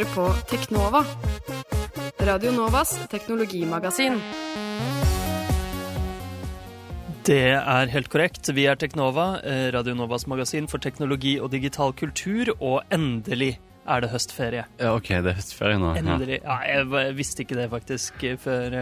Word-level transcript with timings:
Hører 0.00 0.14
på 0.14 0.26
Teknova. 0.48 1.00
Radio 2.24 2.54
Novas 2.56 2.94
teknologimagasin. 3.12 4.14
Det 7.28 7.42
er 7.52 7.92
helt 7.92 8.08
korrekt. 8.08 8.48
Vi 8.56 8.64
er 8.64 8.80
Teknova, 8.80 9.42
eh, 9.44 9.68
Radio 9.74 9.92
Novas 9.94 10.24
magasin 10.26 10.68
for 10.68 10.78
teknologi 10.78 11.38
og 11.38 11.50
digital 11.52 11.92
kultur, 11.92 12.48
og 12.62 12.80
endelig 12.90 13.58
er 13.90 14.00
det 14.04 14.10
høstferie. 14.12 14.64
Ja, 14.80 14.92
OK, 14.96 15.08
det 15.24 15.32
er 15.32 15.38
høstferie 15.38 15.78
nå. 15.80 15.94
Ja. 15.96 16.02
Endelig. 16.02 16.38
Ja, 16.44 16.56
jeg 16.66 17.14
visste 17.18 17.42
ikke 17.44 17.56
det 17.58 17.68
faktisk 17.72 18.24
før, 18.42 18.76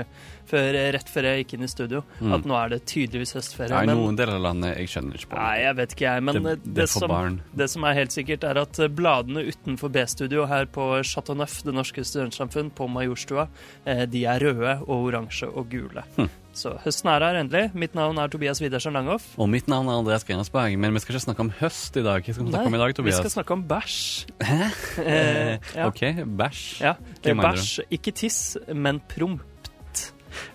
før, 0.48 0.78
eh, 0.78 0.88
rett 0.96 1.08
før 1.12 1.28
jeg 1.28 1.42
gikk 1.44 1.54
inn 1.58 1.64
i 1.66 1.70
studio, 1.72 2.02
at 2.20 2.44
nå 2.48 2.56
er 2.58 2.68
det 2.74 2.80
tydeligvis 2.86 3.34
høstferie. 3.38 3.70
Nei, 3.74 3.84
men- 3.86 3.96
noen 4.00 4.16
deler 4.16 4.34
av 4.38 4.42
landet 4.48 4.76
jeg 4.78 4.88
skjønner 4.94 5.14
ikke 5.20 5.30
på. 5.32 5.36
Nei, 5.40 5.56
jeg 5.64 5.76
vet 5.76 5.94
ikke 5.96 6.06
jeg, 6.08 6.22
men 6.28 6.34
Det- 6.34 6.44
eh, 6.52 6.56
det 6.64 6.74
det, 6.74 6.88
som, 6.88 7.40
det 7.56 7.70
som 7.70 7.84
er 7.84 7.94
helt 7.94 8.10
sikkert, 8.12 8.44
er 8.44 8.58
at 8.62 8.78
eh, 8.78 8.88
bladene 8.88 9.46
utenfor 9.48 9.92
B-studio 9.92 10.46
her 10.46 10.66
på 10.66 10.88
Chateau 11.04 11.34
Neuf, 11.34 11.62
Det 11.62 11.74
norske 11.74 12.04
studentsamfunn, 12.04 12.70
på 12.70 12.88
Majorstua, 12.88 13.48
de 13.86 14.24
er 14.24 14.38
røde 14.40 14.80
og 14.88 15.08
oransje 15.12 15.48
og 15.54 15.68
gule. 15.70 16.04
Hm. 16.16 16.28
Så 16.58 16.72
høsten 16.82 17.06
er 17.12 17.22
her 17.22 17.36
endelig. 17.38 17.68
Mitt 17.78 17.92
navn 17.94 18.18
er 18.18 18.30
Tobias 18.32 18.58
Widersen 18.62 18.96
Langhoff. 18.96 19.28
Og 19.38 19.46
mitt 19.50 19.68
navn 19.70 19.86
er 19.86 20.00
Andreas 20.00 20.24
Grensberg, 20.26 20.74
men 20.80 20.96
vi 20.96 21.02
skal 21.04 21.14
ikke 21.14 21.26
snakke 21.28 21.44
om 21.44 21.52
høst 21.60 21.98
i 22.00 22.02
dag. 22.02 22.24
Hva 22.26 22.34
skal 22.34 22.48
vi 22.48 22.54
snakke 22.54 22.72
om 22.72 22.74
i 22.74 22.80
dag, 22.82 22.94
Tobias? 22.98 23.20
vi 23.20 23.22
skal 23.22 23.34
snakke 23.36 23.54
om 23.54 23.62
bæsj. 23.70 24.00
Hæ? 24.48 24.58
Eh, 25.04 25.52
ja. 25.78 25.86
OK, 25.86 26.02
bæsj. 26.40 26.64
Ja? 26.82 26.96
Bæsj, 27.22 27.86
ikke 27.94 28.14
tiss, 28.24 28.56
men 28.74 28.98
prompt. 29.14 29.46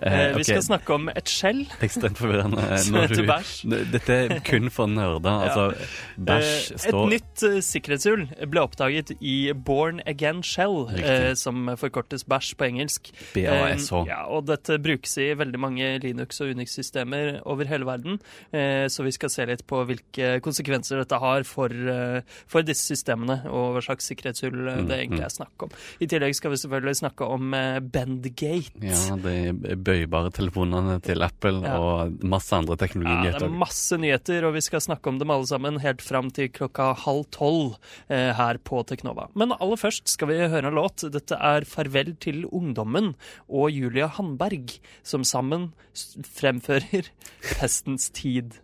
Eh, 0.01 0.13
Eh, 0.13 0.35
Vi 0.37 0.43
skal 0.43 0.61
snakke 0.61 0.93
om 0.93 1.09
et 1.09 1.25
skjell 1.29 1.65
Ekstremt 1.81 2.17
forvirrende. 2.17 2.77
som 2.79 2.95
når 2.95 3.07
du-. 3.15 3.85
Dette 3.91 4.09
er 4.13 4.39
kun 4.45 4.69
for 4.69 4.87
nerder. 4.87 5.29
Altså, 5.47 5.75
bæsj 6.19 6.71
Eh, 6.73 6.77
står 6.77 7.03
Et 7.05 7.21
nytt 7.21 7.43
eh, 7.43 7.59
sikkerhetshull 7.61 8.27
ble 8.49 8.61
oppdaget 8.61 9.11
i 9.21 9.51
Born 9.53 10.01
Again 10.05 10.41
Shell, 10.43 10.87
Riktig. 10.89 11.05
eh, 11.05 11.33
som 11.35 11.67
forkortes 11.77 12.23
bæsj 12.25 12.55
på 12.55 12.65
engelsk. 12.67 13.11
BASH. 13.33 13.91
Eh, 13.93 14.05
ja, 14.07 14.25
og 14.27 14.45
dette 14.47 14.77
brukes 14.81 15.17
i 15.17 15.33
veldig 15.33 15.59
mange 15.59 15.99
Linux- 16.03 16.41
og 16.41 16.51
Unix-systemer 16.55 17.41
over 17.45 17.65
hele 17.65 17.85
verden. 17.85 18.19
Eh, 18.53 18.87
så 18.87 19.03
vi 19.03 19.11
skal 19.11 19.29
se 19.29 19.45
litt 19.45 19.65
på 19.67 19.85
hvilke 19.85 20.39
konsekvenser 20.41 20.97
dette 21.03 21.19
har 21.19 21.43
for, 21.43 21.69
eh, 21.69 22.21
for 22.47 22.61
disse 22.61 22.83
systemene, 22.95 23.45
og 23.49 23.75
hva 23.75 23.81
slags 23.83 24.05
sikkerhetshull 24.11 24.67
eh, 24.67 24.73
Mm, 24.83 24.87
det 24.89 24.97
egentlig 24.99 25.19
mm. 25.19 25.25
er 25.25 25.29
snakk 25.29 25.63
om. 25.63 25.69
I 26.01 26.05
tillegg 26.07 26.35
skal 26.35 26.51
vi 26.51 26.57
selvfølgelig 26.57 26.95
snakke 26.97 27.21
om 27.29 27.53
eh, 27.53 27.79
Bendgate. 27.79 28.71
Ja, 28.81 29.15
de 29.15 29.75
bøybare 29.83 30.31
telefonene 30.33 30.99
til 31.03 31.23
Apple 31.25 31.61
Ja. 31.63 31.77
og 31.79 32.23
masse 32.23 32.53
andre 32.55 32.77
Ja, 32.77 33.31
det 33.37 33.41
er 33.43 33.49
masse 33.49 33.97
nyheter, 33.97 34.45
og 34.47 34.55
vi 34.55 34.61
skal 34.61 34.81
snakke 34.81 35.07
om 35.09 35.19
dem 35.19 35.31
alle 35.31 35.47
sammen 35.47 35.79
helt 35.79 36.01
fram 36.01 36.31
til 36.31 36.49
klokka 36.49 36.93
halv 37.05 37.25
tolv 37.31 37.75
eh, 38.09 38.33
her 38.33 38.57
på 38.63 38.83
Teknova. 38.85 39.29
Men 39.35 39.53
aller 39.59 39.77
først 39.77 40.07
skal 40.07 40.27
vi 40.27 40.39
høre 40.47 40.67
en 40.67 40.75
låt. 40.75 41.03
Dette 41.11 41.35
er 41.35 41.61
'Farvel 41.61 42.15
til 42.19 42.45
ungdommen' 42.45 43.15
og 43.49 43.71
Julia 43.71 44.07
Handberg, 44.07 44.79
som 45.03 45.23
sammen 45.23 45.73
fremfører 45.93 47.09
'Pestens 47.41 48.09
tid'. 48.11 48.59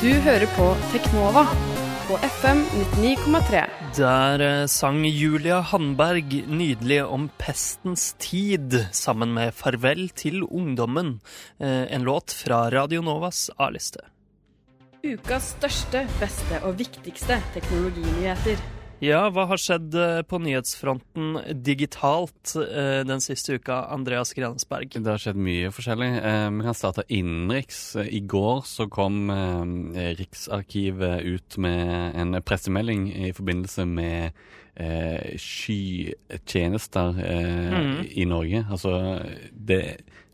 Du 0.00 0.10
hører 0.20 0.46
på 0.56 0.76
Teknova 0.92 1.83
på 2.08 2.16
FM 2.16 2.58
99,3. 2.96 3.64
Der 3.96 4.40
eh, 4.40 4.66
sang 4.66 5.04
Julia 5.04 5.60
Handberg 5.60 6.34
nydelig 6.48 7.00
om 7.04 7.28
pestens 7.38 8.12
tid, 8.20 8.76
sammen 8.92 9.32
med 9.34 9.54
'Farvel 9.54 10.08
til 10.12 10.42
ungdommen', 10.42 11.20
eh, 11.60 11.94
en 11.94 12.04
låt 12.04 12.32
fra 12.32 12.68
Radio 12.70 13.02
Novas 13.02 13.50
A-liste. 13.58 14.04
Ukas 15.04 15.54
største, 15.56 16.06
beste 16.20 16.60
og 16.62 16.78
viktigste 16.78 17.40
teknologinyheter. 17.54 18.83
Ja, 19.04 19.24
hva 19.34 19.44
har 19.50 19.58
skjedd 19.60 19.94
eh, 19.98 20.20
på 20.28 20.38
nyhetsfronten 20.40 21.34
digitalt 21.66 22.54
eh, 22.60 23.02
den 23.04 23.20
siste 23.24 23.58
uka, 23.58 23.80
Andreas 23.92 24.32
Grensberg? 24.36 24.94
Det 24.96 25.10
har 25.10 25.20
skjedd 25.20 25.36
mye 25.44 25.72
forskjellig. 25.74 26.08
Eh, 26.22 26.46
vi 26.54 26.62
kan 26.68 26.78
starte 26.78 27.04
innenriks. 27.12 27.80
I 28.00 28.20
går 28.30 28.62
så 28.70 28.86
kom 28.92 29.26
Riksarkivet 30.20 31.22
ut 31.26 31.58
med 31.60 32.14
en 32.22 32.38
pressemelding 32.46 33.08
i 33.28 33.32
forbindelse 33.36 33.84
med 33.90 34.32
skytjenester 35.38 37.12
Mhm. 37.14 38.06
i 38.10 38.24
Norge. 38.26 38.64
Altså, 38.70 38.94
det 39.52 39.82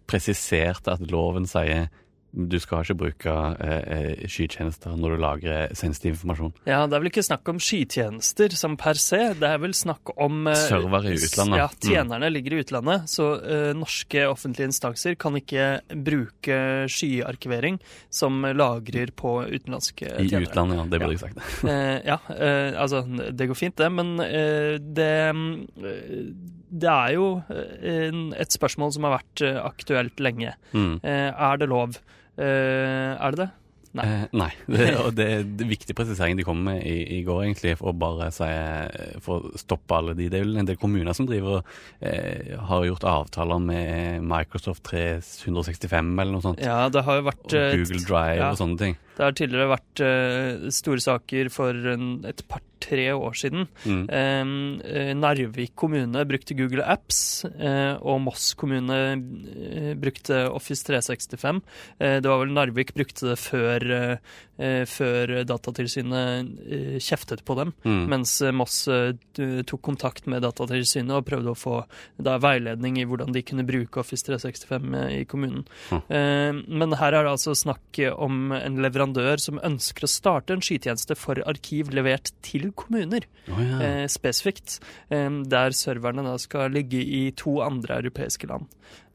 presiserte 0.08 0.92
at 0.94 1.10
loven 1.12 1.44
sier 1.46 1.88
du 2.32 2.58
skal 2.62 2.84
ikke 2.84 2.94
bruke 3.00 3.32
eh, 3.58 3.80
eh, 3.96 4.26
skytjenester 4.30 4.94
når 4.96 5.16
du 5.16 5.22
lagrer 5.24 5.72
sensitiv 5.74 6.12
informasjon. 6.14 6.52
Ja, 6.68 6.84
det 6.86 6.94
er 6.94 7.02
vel 7.02 7.10
ikke 7.10 7.24
snakk 7.26 7.48
om 7.50 7.58
skytjenester 7.58 8.54
som 8.54 8.76
per 8.78 8.94
se, 9.02 9.18
det 9.40 9.48
er 9.48 9.58
vel 9.58 9.74
snakk 9.74 10.12
om 10.16 10.46
eh, 10.46 10.54
Server 10.68 11.08
i 11.10 11.16
utlandet. 11.18 11.58
Ja, 11.58 11.68
Mm. 11.80 11.90
tjenerne 11.90 12.28
ligger 12.30 12.52
i 12.54 12.60
utlandet, 12.62 13.08
så 13.10 13.26
eh, 13.42 13.72
norske 13.74 14.26
offentlige 14.30 14.68
instanser 14.70 15.16
kan 15.18 15.34
ikke 15.40 15.80
bruke 16.06 16.58
skyarkivering 16.92 17.80
som 18.10 18.42
lagrer 18.54 19.10
på 19.16 19.34
utenlandske 19.48 20.06
I 20.20 20.28
tjenere. 20.28 20.46
utlandet, 20.50 20.76
ja. 20.78 20.84
Det 20.90 21.00
burde 21.00 21.16
jeg 21.16 21.22
sagt. 21.24 21.64
Eh, 21.64 21.98
ja, 22.06 22.18
eh, 22.36 22.78
altså 22.80 23.02
det 23.34 23.48
går 23.50 23.58
fint 23.58 23.76
det, 23.80 23.90
men 23.92 24.16
det 24.20 25.10
eh, 25.30 26.32
Det 26.70 26.90
er 26.90 27.14
jo 27.16 27.30
eh, 27.50 28.14
et 28.38 28.54
spørsmål 28.54 28.94
som 28.94 29.08
har 29.08 29.18
vært 29.18 29.44
eh, 29.46 29.58
aktuelt 29.62 30.22
lenge. 30.22 30.54
Mm. 30.70 31.00
Eh, 31.02 31.30
er 31.30 31.60
det 31.60 31.70
lov? 31.70 31.98
Er 32.40 33.34
det 33.34 33.42
det? 33.42 33.50
Nei. 33.90 34.04
Eh, 34.06 34.24
nei. 34.38 34.50
Det, 34.70 34.86
det 35.18 35.24
er 35.26 35.40
en 35.42 35.70
viktig 35.70 35.94
presisering 35.98 36.38
de 36.38 36.44
kom 36.46 36.60
med 36.62 36.84
i, 36.86 37.18
i 37.18 37.20
går, 37.26 37.42
egentlig, 37.48 37.74
for 37.80 37.90
å 37.90 37.96
bare 37.98 38.30
si 38.34 38.48
For 39.24 39.48
å 39.50 39.60
stoppe 39.60 39.98
alle 39.98 40.14
de. 40.18 40.28
Det 40.30 40.38
er 40.38 40.46
vel 40.46 40.60
en 40.62 40.68
del 40.68 40.78
kommuner 40.80 41.16
som 41.16 41.26
driver 41.28 41.64
eh, 41.98 42.54
har 42.70 42.86
gjort 42.86 43.06
avtaler 43.10 43.62
med 43.64 44.26
Microsoft 44.30 44.84
365 44.86 46.14
eller 46.14 46.36
noe 46.36 46.44
sånt. 46.44 46.62
Ja, 46.62 46.84
det 46.92 47.02
har 47.06 47.20
jo 47.20 47.26
vært 47.30 47.46
Og 47.50 47.80
Google 47.80 48.04
Drive 48.06 48.38
ja. 48.38 48.52
og 48.52 48.60
sånne 48.60 48.84
ting. 48.84 48.98
Det 49.20 49.26
har 49.28 49.34
tidligere 49.36 49.68
vært 49.74 50.00
eh, 50.00 50.68
store 50.72 51.02
saker 51.04 51.50
for 51.52 51.76
en, 51.92 52.04
et 52.24 52.40
par-tre 52.48 53.10
år 53.12 53.34
siden. 53.36 53.66
Mm. 53.84 54.04
Eh, 54.08 54.52
eh, 54.88 55.10
Narvik 55.12 55.74
kommune 55.76 56.22
brukte 56.24 56.56
Google 56.56 56.86
Apps, 56.88 57.44
eh, 57.44 58.00
og 58.00 58.22
Moss 58.24 58.54
kommune 58.56 58.96
brukte 60.00 60.46
Office 60.48 60.88
365. 60.88 61.60
Eh, 61.98 62.16
det 62.24 62.32
var 62.32 62.40
vel 62.40 62.54
Narvik 62.56 62.94
brukte 62.96 63.28
det 63.28 63.36
før, 63.42 63.84
før 64.88 65.30
Datatilsynet 65.48 66.98
kjeftet 67.00 67.44
på 67.48 67.54
dem. 67.56 67.70
Mm. 67.84 68.00
Mens 68.12 68.34
Moss 68.56 68.82
tok 68.84 69.80
kontakt 69.84 70.26
med 70.28 70.44
Datatilsynet 70.44 71.14
og 71.16 71.28
prøvde 71.28 71.52
å 71.52 71.56
få 71.56 71.76
da, 72.20 72.38
veiledning 72.40 72.98
i 73.00 73.06
hvordan 73.08 73.32
de 73.36 73.44
kunne 73.44 73.64
bruke 73.68 74.02
Office 74.02 74.26
365 74.28 74.98
i 75.16 75.22
kommunen. 75.28 75.64
Mm. 75.88 76.60
Men 76.68 76.98
her 77.00 77.16
er 77.16 77.24
det 77.24 77.32
altså 77.32 77.56
snakk 77.56 78.02
om 78.20 78.52
en 78.56 78.80
leverandør 78.84 79.09
som 79.42 79.60
ønsker 79.66 80.06
å 80.06 80.10
starte 80.10 80.54
en 80.54 80.64
skytjeneste 80.64 81.16
for 81.18 81.40
arkiv 81.48 81.92
levert 81.94 82.32
til 82.46 82.70
kommuner, 82.72 83.26
oh, 83.50 83.60
ja. 83.60 83.80
eh, 83.84 84.06
spesifikt. 84.10 84.78
Eh, 85.10 85.30
der 85.50 85.76
serverne 85.76 86.24
da 86.26 86.36
skal 86.38 86.70
ligge 86.74 87.00
i 87.00 87.30
to 87.36 87.60
andre 87.64 88.00
europeiske 88.02 88.50
land. 88.50 88.68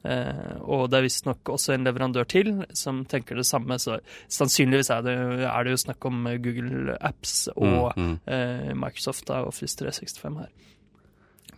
Eh, 0.05 0.57
og 0.61 0.89
det 0.91 1.00
er 1.00 1.07
visstnok 1.07 1.50
også 1.50 1.73
en 1.73 1.88
leverandør 1.88 2.28
til 2.29 2.51
som 2.78 3.03
tenker 3.09 3.39
det 3.39 3.47
samme, 3.47 3.79
så 3.81 3.97
sannsynligvis 4.29 4.91
er 4.94 5.05
det, 5.05 5.16
er 5.50 5.66
det 5.66 5.73
jo 5.73 5.81
snakk 5.88 6.05
om 6.05 6.28
Google 6.44 6.97
Apps 7.01 7.47
og 7.55 7.94
Mm, 7.95 8.05
mm. 8.05 8.16
eh, 8.34 8.73
Microsoft 8.75 9.28
da, 9.28 9.44
Office 9.45 9.78
365 9.78 10.38
her. 10.41 10.50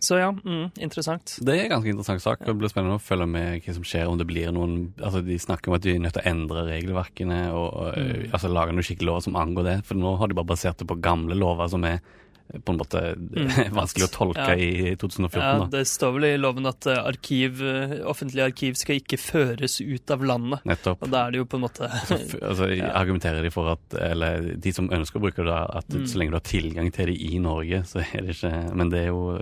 Så 0.00 0.18
ja, 0.20 0.28
mm, 0.32 0.70
interessant. 0.84 1.38
Det 1.42 1.54
er 1.56 1.64
en 1.64 1.72
ganske 1.76 1.90
interessant 1.90 2.22
sak. 2.22 2.44
Det 2.46 2.54
blir 2.58 2.70
spennende 2.70 2.98
å 2.98 3.02
følge 3.02 3.26
med 3.30 3.64
hva 3.64 3.74
som 3.74 3.86
skjer, 3.86 4.06
om 4.08 4.18
det 4.20 4.26
blir 4.30 4.52
noen 4.54 4.92
Altså, 5.02 5.24
De 5.26 5.38
snakker 5.38 5.68
om 5.72 5.74
at 5.78 5.82
de 5.82 5.94
er 5.94 5.98
nødt 6.04 6.14
til 6.14 6.22
å 6.22 6.30
endre 6.30 6.66
regelverkene 6.70 7.40
og, 7.52 7.68
og 7.74 7.98
Mm. 7.98 8.30
altså, 8.32 8.48
lage 8.52 8.72
noen 8.72 8.86
skikkelige 8.86 9.08
lover 9.10 9.22
som 9.26 9.36
angår 9.36 9.64
det. 9.64 9.76
For 9.88 9.94
nå 9.98 10.16
har 10.18 10.28
de 10.28 10.34
bare 10.38 10.52
basert 10.52 10.78
det 10.78 10.86
på 10.86 11.00
gamle 11.02 11.34
lover 11.34 11.68
som 11.68 11.84
er 11.84 11.98
på 12.64 12.72
en 12.72 12.78
måte 12.80 13.00
vanskelig 13.76 14.06
å 14.08 14.12
tolke 14.14 14.46
Ja. 14.48 14.54
i 14.56 14.94
2014. 14.96 15.40
Ja. 15.42 15.66
Det 15.70 15.82
står 15.86 16.12
vel 16.16 16.24
i 16.30 16.36
loven 16.40 16.66
at 16.70 16.86
eh, 16.86 16.96
arkiv, 17.04 17.60
eh, 17.62 17.98
offentlige 18.08 18.46
arkiv 18.48 18.74
skal 18.80 18.96
ikke 19.02 19.18
føres 19.20 19.80
ut 19.84 20.10
av 20.14 20.24
landet. 20.24 20.64
Nettopp. 20.64 21.02
Og 21.04 21.10
da 21.12 21.26
er 21.26 21.30
det 21.34 21.42
jo 21.42 21.44
på 21.50 21.58
en 21.60 21.64
måte 21.66 21.88
altså, 22.48 22.70
Ja. 22.78 22.92
argumenterer 22.96 23.42
de 23.44 23.50
for 23.52 23.68
at 23.74 23.94
Eller 24.00 24.54
de 24.56 24.72
som 24.72 24.88
ønsker 24.88 25.20
å 25.20 25.24
bruke 25.26 25.44
det, 25.44 25.58
at 25.76 25.88
Mm. 25.88 26.06
så 26.06 26.18
lenge 26.18 26.30
du 26.30 26.36
har 26.36 26.46
tilgang 26.46 26.90
til 26.92 27.06
det 27.06 27.16
i 27.20 27.38
Norge, 27.42 27.82
så 27.88 28.00
er 28.04 28.22
det 28.22 28.36
ikke 28.36 28.74
Men 28.76 28.90
det 28.90 28.98
er 29.04 29.06
jo 29.08 29.38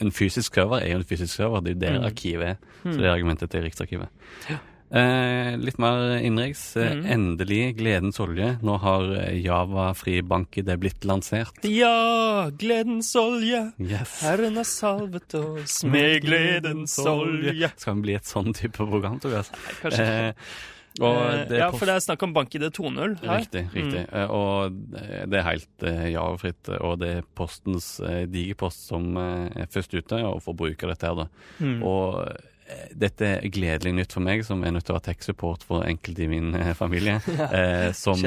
En 0.00 0.10
fysisk 0.10 0.54
server 0.54 0.80
er 0.82 0.92
jo 0.94 0.98
en 1.02 1.04
fysisk 1.04 1.34
server. 1.36 1.60
Det 1.60 1.72
er 1.72 1.74
jo 1.74 1.80
der 1.80 1.98
Mm. 2.00 2.06
arkivet 2.10 2.46
er. 2.48 2.56
Så 2.82 2.88
Mm. 2.88 2.96
det 2.98 3.04
er 3.06 3.12
argumentet 3.14 3.50
til 3.50 3.62
Riksarkivet. 3.62 4.08
Eh, 4.92 5.54
litt 5.56 5.78
mer 5.80 6.18
innenriks. 6.20 6.74
Mm. 6.76 7.06
Endelig 7.14 7.60
gledens 7.78 8.20
olje. 8.20 8.50
Nå 8.60 8.74
har 8.82 9.06
eh, 9.22 9.38
Java-fri 9.40 10.18
bank-ID 10.28 10.68
blitt 10.82 11.06
lansert. 11.08 11.62
Ja, 11.64 12.50
gledens 12.60 13.14
olje, 13.16 13.70
Yes. 13.80 14.18
Herren 14.20 14.60
har 14.60 14.68
salvet 14.68 15.32
oss 15.38 15.80
med 15.88 16.20
gledens 16.26 16.98
olje. 17.08 17.72
Skal 17.80 17.96
vi 17.96 18.04
bli 18.10 18.18
et 18.20 18.28
sånn 18.28 18.52
type 18.56 18.84
program, 18.84 19.18
Tobias? 19.22 19.52
Kanskje 19.80 20.12
Eh, 21.00 21.46
det 21.48 21.56
ja, 21.56 21.70
for 21.72 21.88
det 21.88 21.94
er 21.96 22.02
snakk 22.04 22.20
om 22.26 22.34
bank-ID 22.36 22.66
2.0 22.76 23.14
her. 23.22 23.38
Riktig. 23.40 23.62
riktig. 23.72 24.02
Mm. 24.12 24.26
Og 24.36 24.74
det 24.92 25.38
er 25.38 25.46
helt 25.46 25.84
javafritt. 26.12 26.68
Og 26.84 26.98
det 27.00 27.08
er 27.16 27.28
Postens 27.32 27.94
digerpost 28.28 28.90
som 28.90 29.16
er 29.16 29.70
først 29.72 29.96
ute 29.96 30.20
og 30.28 30.42
får 30.44 30.58
bruke 30.60 30.90
dette 30.92 31.08
her, 31.08 31.22
da. 31.22 31.26
Mm. 31.64 31.78
Og 31.80 32.20
dette 32.94 33.28
er 33.38 33.48
gledelig 33.52 33.92
nytt 33.94 34.12
for 34.16 34.24
meg, 34.24 34.44
som 34.46 34.64
er 34.64 34.74
nødt 34.76 34.86
til 34.88 34.94
å 34.96 34.98
ha 35.00 35.04
tech-support 35.06 35.62
for 35.66 35.84
enkelte 35.88 36.24
i 36.26 36.30
min 36.32 36.54
eh, 36.58 36.72
familie, 36.78 37.20
eh, 37.58 37.90
som 37.96 38.18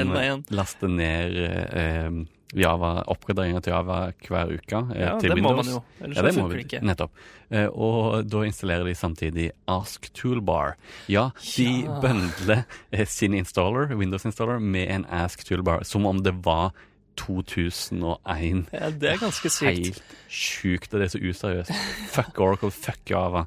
laster 0.50 0.88
ned 0.92 1.36
eh, 1.44 2.10
Java, 2.56 2.92
oppgraderinger 3.10 3.60
til 3.66 3.72
Java 3.74 3.96
hver 4.22 4.52
uke 4.54 4.78
eh, 4.94 5.00
Ja, 5.02 5.16
til 5.20 5.32
det 5.34 5.42
må 5.42 5.50
man 5.58 5.66
jo. 5.66 5.80
Ellers 6.00 6.16
Ja, 6.20 6.22
det 6.28 6.34
funker 6.36 6.54
det 6.60 6.64
ikke. 6.68 6.80
Nettopp. 6.86 7.16
Eh, 7.50 7.66
og 7.74 8.28
da 8.30 8.44
installerer 8.46 8.86
de 8.86 8.94
samtidig 8.96 9.48
Ask 9.68 10.06
Toolbar. 10.14 10.76
Ja, 11.10 11.28
de 11.42 11.66
Ja. 11.84 11.98
bøndler 12.04 12.62
eh, 12.94 13.04
sin 13.10 13.34
installer, 13.34 13.90
Windows 13.98 14.24
installer, 14.30 14.62
med 14.62 14.88
en 14.94 15.04
Ask 15.10 15.42
Toolbar, 15.44 15.82
som 15.84 16.06
om 16.06 16.22
det 16.22 16.36
var 16.46 16.70
2001. 17.16 18.66
Ja, 18.72 18.90
det 18.90 19.10
er 19.14 19.18
ganske 19.22 19.50
sykt. 19.50 19.80
Helt 19.96 20.02
sjukt, 20.36 20.92
og 20.92 21.00
det 21.00 21.06
er 21.06 21.12
så 21.14 21.20
useriøst. 21.22 21.70
Fuck 22.12 22.38
Oracle, 22.42 22.70
fuck 22.74 23.10
Java. 23.10 23.44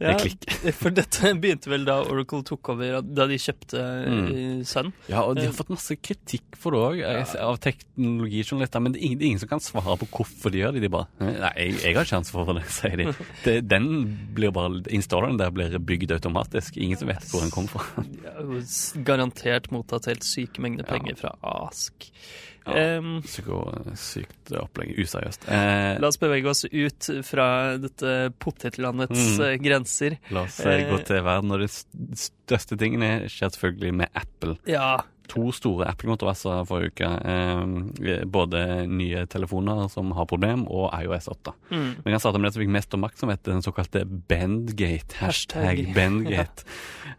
Ja, 0.00 0.12
Det 0.12 0.14
klikker. 0.22 0.72
For 0.78 0.90
dette 0.94 1.32
begynte 1.38 1.70
vel 1.70 1.84
da 1.86 1.98
Oracle 2.02 2.42
tok 2.46 2.70
over, 2.74 3.00
da 3.02 3.26
de 3.30 3.38
kjøpte 3.42 3.82
Mm. 3.82 4.28
eh, 4.32 4.64
Sun. 4.66 4.92
Ja, 5.08 5.22
og 5.22 5.36
de 5.36 5.42
Eh, 5.42 5.46
har 5.50 5.52
fått 5.56 5.70
masse 5.70 5.96
kritikk 6.00 6.56
for 6.56 6.70
det 6.72 6.80
òg, 6.80 7.36
av 7.38 7.58
teknologijournalister. 7.62 8.80
Men 8.82 8.92
det 8.92 9.00
er, 9.02 9.04
ingen, 9.06 9.18
det 9.18 9.24
er 9.24 9.30
ingen 9.32 9.42
som 9.42 9.48
kan 9.52 9.60
svare 9.60 9.96
på 9.98 10.08
hvorfor 10.10 10.50
de 10.50 10.58
gjør 10.62 10.72
det. 10.74 10.82
De 10.82 10.88
bare 10.88 11.06
Nei, 11.20 11.52
jeg, 11.56 11.80
jeg 11.82 11.94
har 11.96 12.04
ikke 12.06 12.20
ansvar 12.22 12.46
for 12.48 12.54
det, 12.58 12.64
sier 12.78 12.96
de. 12.96 13.08
Det, 13.44 13.56
den 13.68 13.88
blir 14.34 14.50
bare 14.54 14.82
Installeren 14.94 15.38
der 15.38 15.50
blir 15.50 15.78
bygd 15.78 16.12
automatisk. 16.16 16.76
Ingen 16.76 16.98
som 16.98 17.08
vet 17.08 17.22
hvor 17.30 17.40
den 17.42 17.50
kommer 17.50 17.68
fra. 17.68 18.04
Garantert 19.04 19.70
mottatt 19.72 20.06
helt 20.10 20.24
syke 20.26 20.62
mengder 20.62 20.86
penger 20.88 21.16
fra 21.18 21.34
Ask. 21.42 22.08
Ja. 22.66 23.00
Psyko, 23.24 23.60
sykt 23.98 24.52
opplegg. 24.54 24.92
Useriøst. 25.02 25.48
Eh, 25.50 25.98
la 25.98 26.06
oss 26.12 26.18
bevege 26.22 26.46
oss 26.52 26.64
ut 26.64 27.08
fra 27.26 27.46
dette 27.82 28.32
potetlandets 28.38 29.38
Mm. 29.38 29.44
eh, 29.46 29.56
grenser. 29.58 30.18
la 30.30 30.42
oss 30.46 30.60
eh, 30.60 30.84
gå 30.90 30.98
eh, 31.00 31.04
til 31.08 31.22
verden. 31.26 31.50
Og 31.56 31.60
de 31.64 31.68
største 32.16 32.78
tingene 32.78 33.28
skjer 33.28 33.50
selvfølgelig 33.56 33.94
med 34.02 34.08
Apple. 34.14 34.56
Ja. 34.70 35.00
To 35.32 35.48
store 35.56 35.86
Apple-kontroverser 35.88 36.64
forrige 36.68 36.92
uke. 36.92 37.08
Eh, 37.32 38.24
både 38.28 38.62
nye 38.90 39.24
telefoner 39.32 39.86
som 39.92 40.10
har 40.16 40.26
problem, 40.28 40.66
og 40.68 40.90
iOS 40.98 41.30
8. 41.32 41.54
Mm. 41.72 41.86
jeg 42.04 42.12
kan 42.12 42.20
starte 42.20 42.40
med 42.42 42.50
det 42.50 42.54
som 42.56 42.64
fikk 42.64 42.74
mest 42.74 42.96
oppmerksomhet, 42.98 43.42
den 43.48 43.62
såkalte 43.64 44.04
Bendgate. 44.06 45.16
Hashtag 45.22 45.86
Bendgate. 45.94 45.94
Bendgate. 46.02 46.66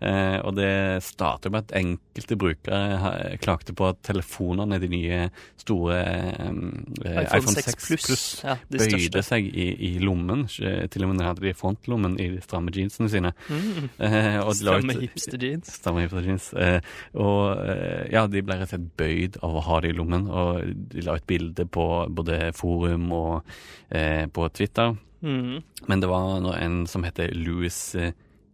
eh, 0.04 0.38
og 0.46 0.54
det 0.58 0.70
startet 1.06 1.52
med 1.54 1.66
at 1.66 1.74
enkelte 1.80 2.38
brukere 2.38 3.38
klagde 3.42 3.74
på 3.78 3.88
at 3.90 4.02
telefonene, 4.06 4.78
de 4.84 4.90
nye 4.92 5.20
store 5.64 5.98
eh, 6.04 7.24
iPhone 7.26 7.58
6 7.58 7.82
Plus. 7.84 8.24
Ja, 8.44 8.58
bøyde 8.70 9.24
seg 9.26 9.48
i, 9.50 9.68
i 9.90 9.92
lommen. 10.04 10.46
Til 10.54 11.06
og 11.06 11.12
med 11.14 11.24
hadde 11.26 11.44
de 11.44 11.52
i 11.52 11.58
frontlommen 11.58 12.16
i 12.22 12.30
de 12.36 12.42
stramme 12.44 12.74
jeansene 12.74 13.10
sine. 13.12 13.34
Mm. 13.50 13.90
Eh, 14.04 14.40
Stramme 14.60 14.96
hipster-jeans. 15.02 15.74
Stramme 15.80 16.06
hipster 16.06 16.28
jeans. 16.28 16.50
Eh, 16.54 16.80
og 17.18 17.58
eh, 17.64 18.03
ja, 18.12 18.26
de 18.28 18.42
ble 18.42 18.56
rett 18.60 18.68
og 18.68 18.74
slett 18.74 18.90
bøyd 19.00 19.38
av 19.44 19.56
å 19.56 19.64
ha 19.68 19.80
det 19.82 19.94
i 19.94 19.98
lommen. 19.98 20.28
Og 20.28 20.62
de 20.94 21.02
la 21.06 21.16
ut 21.20 21.28
bilde 21.30 21.66
på 21.70 21.88
både 22.10 22.52
forum 22.58 23.12
og 23.16 23.56
eh, 23.90 24.26
på 24.28 24.50
Twitter. 24.54 24.96
Mm. 25.24 25.62
Men 25.88 26.00
det 26.04 26.10
var 26.12 26.40
når 26.44 26.58
en 26.60 26.82
som 26.88 27.04
heter 27.08 27.32
Louis 27.36 27.78
eh, 27.96 28.12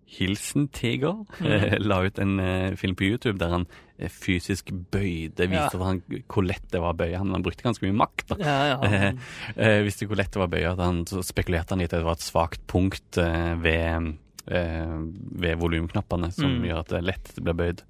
Hilsenteger, 0.10 1.26
mm. 1.40 1.76
la 1.90 2.00
ut 2.06 2.20
en 2.20 2.40
eh, 2.42 2.76
film 2.78 2.96
på 2.98 3.06
YouTube 3.08 3.38
der 3.42 3.52
han 3.54 3.66
eh, 3.98 4.10
fysisk 4.10 4.72
bøyde, 4.92 5.48
viste 5.50 5.78
Ja. 5.78 5.84
han, 5.86 6.02
hvor 6.30 6.46
lett 6.46 6.66
det 6.74 6.82
var 6.82 6.96
å 6.96 7.00
bøye. 7.00 7.18
Han, 7.22 7.34
han 7.36 7.46
brukte 7.46 7.66
ganske 7.66 7.86
mye 7.86 7.98
makt. 8.00 8.32
da. 8.34 8.40
Ja, 8.42 8.58
ja. 8.72 8.80
Eh, 8.90 9.68
eh, 9.68 9.82
visste 9.86 10.08
hvor 10.10 10.18
lett 10.20 10.32
det 10.34 10.42
var 10.42 10.50
å 10.50 10.54
bøye, 10.56 10.74
han, 10.80 11.04
så 11.10 11.22
spekulerte 11.26 11.76
han 11.76 11.82
i 11.84 11.90
at 11.90 11.94
det 11.98 12.04
var 12.06 12.18
et 12.18 12.26
svakt 12.26 12.66
punkt 12.70 13.18
eh, 13.22 13.54
ved, 13.62 14.12
eh, 14.50 15.56
volumknappene 15.62 16.32
som 16.34 16.58
Mm. 16.60 16.66
gjør 16.70 16.80
at 16.84 16.94
det 16.96 17.04
lett 17.06 17.32
blir 17.40 17.58
bøyd. 17.64 17.86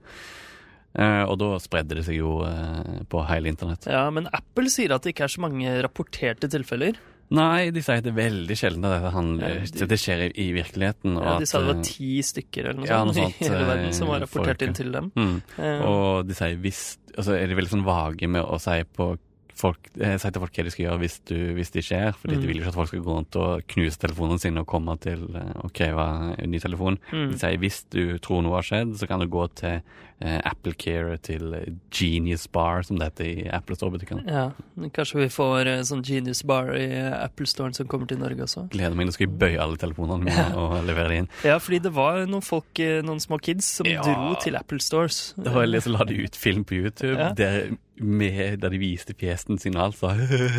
Eh, 0.98 1.24
og 1.30 1.38
da 1.38 1.52
spredde 1.62 2.00
det 2.00 2.06
seg 2.08 2.18
jo 2.18 2.40
eh, 2.48 3.04
på 3.10 3.22
hele 3.30 3.52
internett. 3.52 3.86
ja, 3.86 4.08
men 4.10 4.26
Apple 4.34 4.70
sier 4.74 4.92
at 4.96 5.04
det 5.06 5.14
ikke 5.14 5.28
er 5.28 5.34
så 5.36 5.44
mange 5.46 5.76
rapporterte 5.86 6.50
tilfeller. 6.50 6.98
Nei, 7.30 7.70
de 7.70 7.82
sier 7.86 8.00
at 8.02 8.04
det 8.08 8.10
er 8.10 8.18
veldig 8.24 8.56
sjelden 8.58 8.86
at 8.90 8.96
dette 8.98 9.12
handler, 9.14 9.60
Ja, 9.60 9.66
de- 9.70 9.86
det 9.92 10.00
skjer 10.02 10.24
i, 10.26 10.30
i 10.34 10.48
virkeligheten. 10.56 11.14
og 11.20 11.24
Ja, 11.28 11.36
de 11.38 11.46
at, 11.46 11.52
sa 11.52 11.60
det 11.62 11.68
eh, 11.70 11.74
var 11.76 11.84
ti 11.86 12.10
stykker 12.26 12.64
eller 12.72 12.80
noe 12.82 12.88
ja, 12.90 13.04
sånt, 13.06 13.20
i 13.38 13.46
hele 13.46 13.66
verden 13.70 13.94
som 13.94 14.08
var 14.10 14.18
eh, 14.18 14.26
rapportert 14.26 14.58
folk. 14.58 14.66
inn 14.66 14.74
til 14.80 14.92
dem. 14.98 15.12
Mm. 15.16 15.36
Eh, 15.62 15.84
Og 15.86 16.26
de 16.28 16.34
sier 16.40 16.58
hvis 16.58 16.82
Altså 17.20 17.34
er 17.36 17.48
de 17.52 17.56
veldig 17.58 17.70
sånn 17.74 17.84
vage 17.86 18.28
med 18.32 18.42
å 18.46 18.58
si 18.62 18.80
på 18.96 19.12
folk, 19.60 19.90
eh, 20.00 20.16
si 20.18 20.32
til 20.32 20.42
folk 20.42 20.54
hva 20.56 20.64
de 20.68 20.72
skal 20.74 20.86
gjøre 20.88 21.00
hvis, 21.04 21.18
du, 21.28 21.36
hvis 21.58 21.72
det 21.76 21.84
skjer. 21.84 22.14
Fordi 22.16 22.36
Mm. 22.38 22.42
de 22.42 22.48
vil 22.48 22.58
jo 22.58 22.64
ikke 22.64 22.74
at 22.74 22.80
folk 22.80 22.88
skal 22.94 23.04
gå 23.06 23.16
rundt 23.18 23.36
og 23.36 23.64
knuse 23.68 24.00
telefonene 24.00 24.40
sine 24.40 24.62
og 24.64 24.68
komme 24.72 24.96
til 25.04 25.26
Og 25.30 25.70
å 25.70 25.74
kreve 25.76 26.06
en 26.40 26.52
ny 26.52 26.60
telefon. 26.60 26.98
Mm. 27.12 27.32
De 27.34 27.38
sier 27.42 27.58
hvis 27.60 27.84
du 27.92 28.18
tror 28.20 28.42
noe 28.46 28.56
har 28.56 28.64
skjedd, 28.64 28.96
så 28.98 29.08
kan 29.08 29.20
du 29.20 29.28
gå 29.28 29.44
til 29.60 29.82
eh, 30.22 30.42
Apple 30.44 30.74
Care, 30.74 31.18
til 31.24 31.54
eh, 31.56 31.68
Genius 31.96 32.48
Bar, 32.52 32.82
som 32.84 32.98
det 33.00 33.12
heter 33.12 33.26
i 33.26 33.50
Apple 33.56 33.76
Store-butikkene. 33.76 34.26
ja, 34.28 34.52
kanskje 34.96 35.22
vi 35.22 35.28
får 35.32 35.68
eh, 35.68 35.82
sånn 35.88 36.04
Genius 36.04 36.42
Bar 36.44 36.74
i 36.76 36.88
Apple 37.24 37.46
Storen 37.48 37.74
som 37.76 37.88
kommer 37.88 38.08
til 38.08 38.20
Norge 38.20 38.44
også. 38.44 38.66
Gleder 38.74 38.96
meg, 38.96 39.08
nå 39.08 39.14
skal 39.16 39.28
jeg 39.28 39.38
bøye 39.40 39.60
alle 39.64 39.78
telefonene 39.80 40.24
mine 40.28 40.48
og 40.60 40.84
levere 40.88 41.10
det 41.14 41.18
inn. 41.24 41.30
Ja, 41.48 41.58
fordi 41.60 41.80
det 41.88 41.94
var 41.96 42.26
noen 42.28 42.44
folk, 42.44 42.68
eh, 42.84 43.00
noen 43.06 43.20
små 43.24 43.40
kids, 43.42 43.66
som 43.80 43.86
Ja. 43.88 44.02
dro 44.04 44.36
til 44.44 44.56
Apple 44.60 44.80
Stores. 44.80 45.34
Det 45.38 45.54
var 45.54 45.66
litt 45.68 45.84
så 45.84 45.92
la 45.98 46.04
de 46.04 46.24
ut 46.24 46.36
film 46.36 46.64
på 46.66 46.76
YouTube 46.84 47.18
Ja. 47.18 47.32
der, 47.34 47.78
med, 48.00 48.60
der 48.64 48.74
de 48.74 48.80
viste 48.82 49.16
fjesene 49.18 49.60
sine 49.62 49.82
altså. 49.84 50.14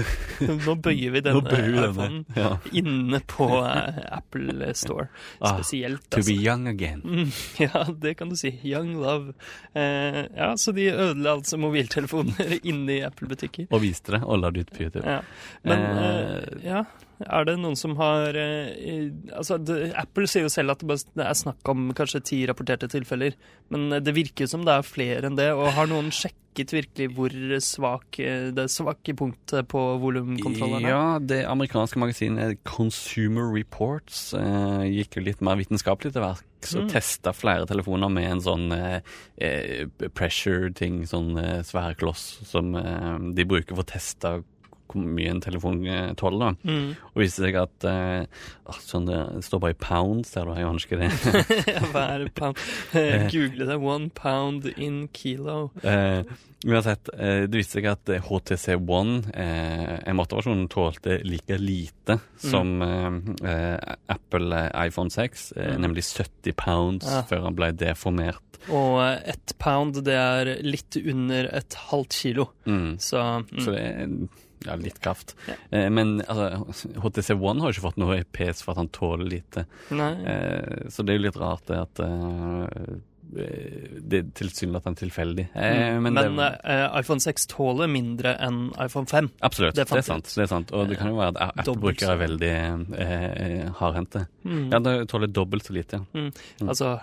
Nå 0.67 0.77
bøyer 0.83 1.15
vi 1.17 1.23
denne 1.25 1.43
bøyer 1.45 1.71
vi 1.73 1.83
denne. 1.85 2.25
Ja. 2.37 2.53
inne 2.77 3.21
på 3.31 3.49
eh, 3.65 4.01
Apple 4.17 4.73
Store. 4.79 5.09
Ah, 5.41 5.59
to 5.59 5.65
To 5.65 6.23
be 6.23 6.37
altså. 6.37 6.37
young 6.37 6.69
again. 6.69 7.03
Mm, 7.05 7.33
ja, 7.65 7.85
det 8.03 8.17
kan 8.19 8.31
du 8.31 8.37
si. 8.37 8.53
Young 8.65 8.95
love. 9.01 9.35
Eh, 9.75 10.25
ja, 10.37 10.53
så 10.57 10.73
de 10.77 10.91
ødela 10.93 11.37
altså 11.39 11.59
mobiltelefoner 11.61 12.59
inne 12.71 12.99
i 12.99 13.03
Apple-butikker. 13.07 13.69
Og 13.71 13.83
viste 13.85 14.17
det, 14.17 14.25
og 14.25 14.43
la 14.43 14.51
det 14.55 14.67
ut 14.67 14.75
på 14.77 14.87
YouTube. 14.87 15.07
Ja. 15.07 15.21
Men 15.67 15.81
Eh, 15.81 16.37
eh, 16.37 16.43
ja, 16.65 16.85
er 17.27 17.45
det 17.49 17.57
noen 17.61 17.77
som 17.77 17.97
har 18.01 18.37
eh, 18.39 19.11
Altså, 19.37 19.59
Apple 20.01 20.27
sier 20.31 20.47
jo 20.47 20.53
selv 20.53 20.73
at 20.75 20.83
det, 20.83 20.89
bare, 20.89 21.25
er 21.29 21.37
snakk 21.39 21.71
om 21.73 21.91
kanskje 21.97 22.23
ti 22.25 22.39
rapporterte 22.49 22.89
tilfeller, 22.91 23.37
men 23.73 23.93
eh, 23.93 24.03
det 24.05 24.15
virker 24.17 24.49
som 24.51 24.65
det 24.67 24.77
er 24.79 24.87
flere 24.87 25.27
enn 25.29 25.37
det. 25.39 25.51
Og 25.57 25.73
har 25.77 25.91
noen 25.91 26.09
sjekket 26.15 26.73
virkelig 26.75 27.11
hvor 27.17 27.35
svak 27.63 28.19
eh, 28.25 28.49
det 28.57 28.67
svake 28.73 29.15
punktet 29.19 29.69
på 29.71 29.83
volumkontrollene? 30.03 30.89
Ja, 30.91 31.03
det 31.23 31.43
amerikanske 31.49 32.01
magasinet 32.03 32.63
Consumer 32.69 33.51
Reports 33.55 34.31
gikk 34.91 35.19
jo 35.21 35.27
litt 35.29 35.45
mer 35.45 35.61
vitenskapelig 35.61 36.15
til 36.17 36.25
verks 36.25 36.47
og 36.77 36.83
Mm. 36.85 36.89
testa 36.93 37.33
flere 37.33 37.65
telefoner 37.65 38.11
med 38.13 38.27
en 38.35 38.41
sånn 38.45 38.67
eh, 38.77 39.87
pressure-ting, 40.13 41.07
sånn 41.09 41.39
eh, 41.41 41.61
svær 41.65 41.97
kloss 41.97 42.41
som 42.45 42.75
eh, 42.77 43.15
de 43.37 43.47
bruker 43.49 43.73
for 43.77 43.85
å 43.87 43.89
teste 43.89 44.33
hvor 44.93 45.07
mye 45.19 45.31
en 45.35 45.41
telefon 45.45 45.81
eh, 45.87 46.13
tåler. 46.21 46.57
Mm. 46.67 46.93
Og 47.15 47.23
viste 47.23 47.45
seg 47.45 47.57
at 47.61 47.87
uh, 47.89 48.27
sånn 48.83 49.07
det, 49.09 49.19
det 49.39 49.45
står 49.47 49.63
bare 49.65 49.77
i 49.77 49.81
pounds 49.81 50.35
der, 50.35 50.47
da. 50.51 50.59
Jeg 50.61 50.69
aner 50.69 50.85
ikke 50.85 51.01
det. 51.01 51.11
Hva 51.93 52.05
er 52.17 52.27
pound? 52.37 52.61
Eh, 52.99 53.27
Google 53.33 53.67
det. 53.71 53.79
One 53.81 54.11
pound 54.15 54.67
in 54.77 55.03
kilo. 55.17 55.71
Uh, 55.85 56.23
uansett, 56.67 57.09
det 57.17 57.57
viste 57.57 57.79
seg 57.79 57.87
at 57.89 58.11
HTC 58.27 58.75
One, 58.85 59.23
uh, 59.33 59.97
M8-versjonen, 60.13 60.67
tålte 60.73 61.21
like 61.25 61.57
lite 61.61 62.19
som 62.41 62.81
eh, 62.85 63.17
eh, 63.49 63.95
Apple 64.13 64.61
iPhone 64.87 65.11
6, 65.15 65.53
eh, 65.57 65.69
Mm. 65.71 65.81
nemlig 65.85 66.03
70 66.05 66.53
pounds 66.59 67.07
Ja. 67.07 67.23
før 67.29 67.45
han 67.47 67.55
ble 67.57 67.69
deformert. 67.79 68.59
Og 68.69 68.99
ett 69.25 69.55
pound, 69.63 70.01
det 70.05 70.15
er 70.17 70.51
litt 70.67 70.97
under 71.01 71.47
et 71.57 71.77
halvt 71.91 72.13
kilo. 72.13 72.49
Mm. 72.67 72.99
Så, 73.01 73.21
mm. 73.47 73.61
Så 73.63 73.73
det 73.73 73.81
er 73.81 74.09
ja, 74.67 74.75
litt 74.77 74.99
kraft. 75.01 75.35
Ja. 75.49 75.55
Eh, 75.71 75.89
men 75.91 76.19
altså, 76.27 76.91
HTC 77.01 77.31
One 77.39 77.61
har 77.63 77.71
jo 77.73 77.79
ikke 77.79 77.87
fått 77.91 78.01
noe 78.03 78.23
pes 78.33 78.63
for 78.63 78.73
at 78.75 78.83
han 78.83 78.89
tåler 78.95 79.29
lite. 79.31 79.67
Eh, 79.91 80.89
så 80.91 81.03
det 81.05 81.15
er 81.15 81.19
jo 81.21 81.27
litt 81.29 81.39
rart 81.41 81.65
det 81.71 81.79
at 81.81 82.03
eh, 82.05 82.99
det 83.31 84.19
er 84.19 84.31
tilsynelatende 84.35 84.99
tilfeldig. 84.99 85.45
Eh, 85.55 85.95
Mm. 85.95 86.03
men 86.03 86.15
Men, 86.15 86.37
det, 86.37 86.61
eh, 86.65 86.99
iPhone 86.99 87.21
6 87.21 87.47
tåler 87.47 87.87
mindre 87.87 88.37
enn 88.43 88.73
iPhone 88.85 89.07
5. 89.07 89.31
Absolutt, 89.41 89.75
Det 89.77 89.87
det, 89.89 89.99
er 89.99 90.03
sant. 90.03 90.25
Det 90.35 90.43
er 90.43 90.47
sant. 90.51 90.73
Og 90.73 90.89
det 90.89 90.99
kan 90.99 91.09
jo 91.13 91.17
være 91.21 91.37
at 91.41 91.65
Dobbelt 91.65 92.03
Apple-brukere 92.03 92.11
er 92.11 92.23
veldig 92.27 92.99
eh, 92.99 93.71
hardhendte. 93.79 94.27
Mm. 94.45 94.73
Ja, 94.73 94.79
det 94.81 95.09
tåler 95.09 95.27
dobbelt 95.29 95.63
så 95.65 95.73
lite. 95.73 96.01
ja. 96.13 96.21
Mm. 96.21 96.33
Altså 96.69 96.99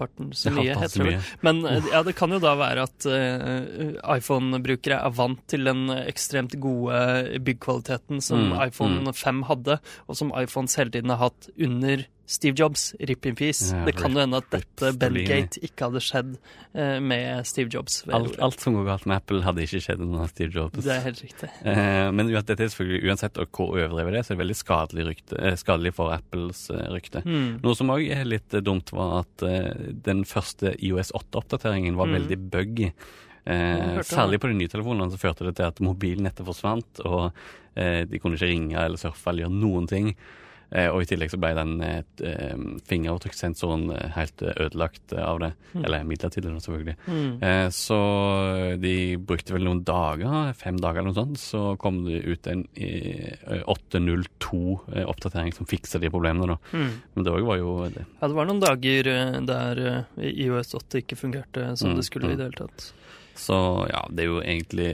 halvparten 0.00 0.32
så 0.32 0.50
mye, 0.54 0.74
heter 0.78 1.04
det. 1.04 1.10
mye. 1.10 1.22
Men 1.40 1.64
eh, 1.66 1.88
ja, 1.92 2.02
det 2.06 2.14
kan 2.18 2.32
jo 2.32 2.40
da 2.42 2.54
være 2.58 2.86
at 2.88 3.06
uh, 3.08 4.16
iPhone-brukere 4.16 5.00
er 5.00 5.16
vant 5.16 5.42
til 5.50 5.68
den 5.68 5.90
ekstremt 6.00 6.56
gode 6.60 7.40
byggkvaliteten 7.44 8.20
som 8.24 8.40
Mm, 8.40 8.54
iPhone 8.64 9.12
5 9.12 9.42
hadde, 9.50 9.76
og 10.08 10.16
som 10.16 10.30
iPhones 10.38 10.74
hele 10.78 10.90
tiden 10.94 11.12
har 11.12 11.20
hatt 11.20 11.50
under 11.60 12.06
Steve 12.30 12.54
Jobs, 12.54 12.82
rip 13.10 13.26
in 13.26 13.34
peace. 13.34 13.72
Ja, 13.74 13.80
det 13.88 13.96
kan 13.98 14.14
jo 14.14 14.20
hende 14.22 14.38
at 14.38 14.46
dette. 14.52 14.92
Bellgate 15.00 15.58
ikke 15.66 15.88
hadde 15.88 16.02
skjedd 16.06 16.36
eh, 16.78 17.00
med 17.02 17.42
Steve 17.48 17.72
Jobs. 17.74 17.96
Alt, 18.14 18.36
alt 18.38 18.62
som 18.62 18.76
går 18.78 18.86
galt 18.86 19.06
med 19.10 19.16
Apple, 19.18 19.40
hadde 19.42 19.64
ikke 19.66 19.80
skjedd 19.82 20.04
under 20.06 20.28
Steve 20.30 20.54
Jobs. 20.54 20.78
Det 20.86 20.92
er 20.94 21.02
helt 21.08 21.22
riktig. 21.24 21.48
Eh, 21.66 22.10
men 22.14 22.30
uansett, 22.30 22.52
dette 22.52 22.68
er 22.68 22.70
selvfølgelig 22.74 23.10
uansett 23.10 23.40
hvor 23.50 23.72
overdrevet 23.74 24.14
det 24.14 24.20
er, 24.22 24.28
så 24.28 24.32
er 24.32 24.38
det 24.38 24.44
veldig 24.44 24.58
skadelig, 24.60 25.06
rykte, 25.10 25.40
eh, 25.50 25.56
skadelig 25.58 25.94
for 25.98 26.14
Apples 26.14 26.62
rykte. 26.94 27.24
Mm. 27.26 27.48
Noe 27.66 27.78
som 27.78 27.90
òg 27.96 28.06
er 28.14 28.28
litt 28.30 28.54
dumt, 28.62 28.94
var 28.94 29.24
at 29.24 29.46
den 30.06 30.22
første 30.28 30.76
IOS 30.78 31.10
8-oppdateringen 31.18 31.98
var 31.98 32.06
Mm. 32.10 32.14
veldig 32.20 32.38
buggy. 32.50 32.92
Eh, 33.46 33.98
særlig 34.06 34.38
på 34.42 34.48
de 34.50 34.54
nye 34.58 34.68
telefonene 34.70 35.10
så 35.10 35.18
førte 35.18 35.46
det 35.46 35.56
til 35.58 35.66
at 35.66 35.80
mobilnettet 35.82 36.46
forsvant, 36.46 37.00
og 37.08 37.32
eh, 37.74 38.04
de 38.06 38.18
kunne 38.20 38.36
ikke 38.38 38.50
ringe 38.52 38.76
eller 38.78 39.00
surfe 39.00 39.26
eller 39.32 39.46
gjøre 39.48 39.58
noen 39.62 39.88
ting. 39.90 40.12
Eh, 40.70 40.88
og 40.88 41.02
i 41.02 41.08
tillegg 41.10 41.32
så 41.32 41.38
ble 41.40 41.50
den 41.58 41.74
eh, 41.84 42.00
eh, 42.24 42.56
fingeravtrykkssensoren 42.90 43.90
eh, 43.94 44.08
helt 44.16 44.44
ødelagt 44.46 45.12
av 45.12 45.42
det. 45.42 45.52
Mm. 45.74 45.84
Eller 45.84 46.06
midlertidig, 46.08 46.54
selvfølgelig. 46.64 46.96
Mm. 47.06 47.42
Eh, 47.46 47.66
så 47.74 48.00
de 48.80 48.94
brukte 49.18 49.54
vel 49.56 49.66
noen 49.66 49.82
dager, 49.86 50.54
fem 50.58 50.78
dager 50.80 51.02
eller 51.02 51.12
noe 51.12 51.20
sånt, 51.20 51.42
så 51.42 51.74
kom 51.80 52.04
det 52.06 52.22
ut 52.24 52.50
en 52.50 52.64
eh, 52.80 53.60
802-oppdatering 53.66 55.52
som 55.56 55.68
fiksa 55.68 56.00
de 56.02 56.12
problemene, 56.12 56.54
da. 56.54 56.58
Mm. 56.72 56.90
Men 57.14 57.26
det 57.26 57.34
òg 57.34 57.44
var 57.50 57.60
jo 57.60 57.76
det. 57.90 58.06
Ja, 58.20 58.28
det 58.30 58.36
var 58.38 58.48
noen 58.48 58.62
dager 58.62 59.12
der 59.50 59.84
eh, 59.90 60.30
IOS 60.46 60.74
8 60.78 61.04
ikke 61.04 61.18
fungerte 61.18 61.68
som 61.76 61.90
Mm, 61.90 61.96
det 61.96 62.06
skulle 62.06 62.26
mm. 62.26 62.32
i 62.32 62.36
det 62.38 62.48
hele 62.48 62.58
tatt. 62.66 62.92
Så 63.38 63.56
ja, 63.90 64.02
det 64.10 64.24
er 64.24 64.28
jo 64.28 64.40
egentlig 64.42 64.88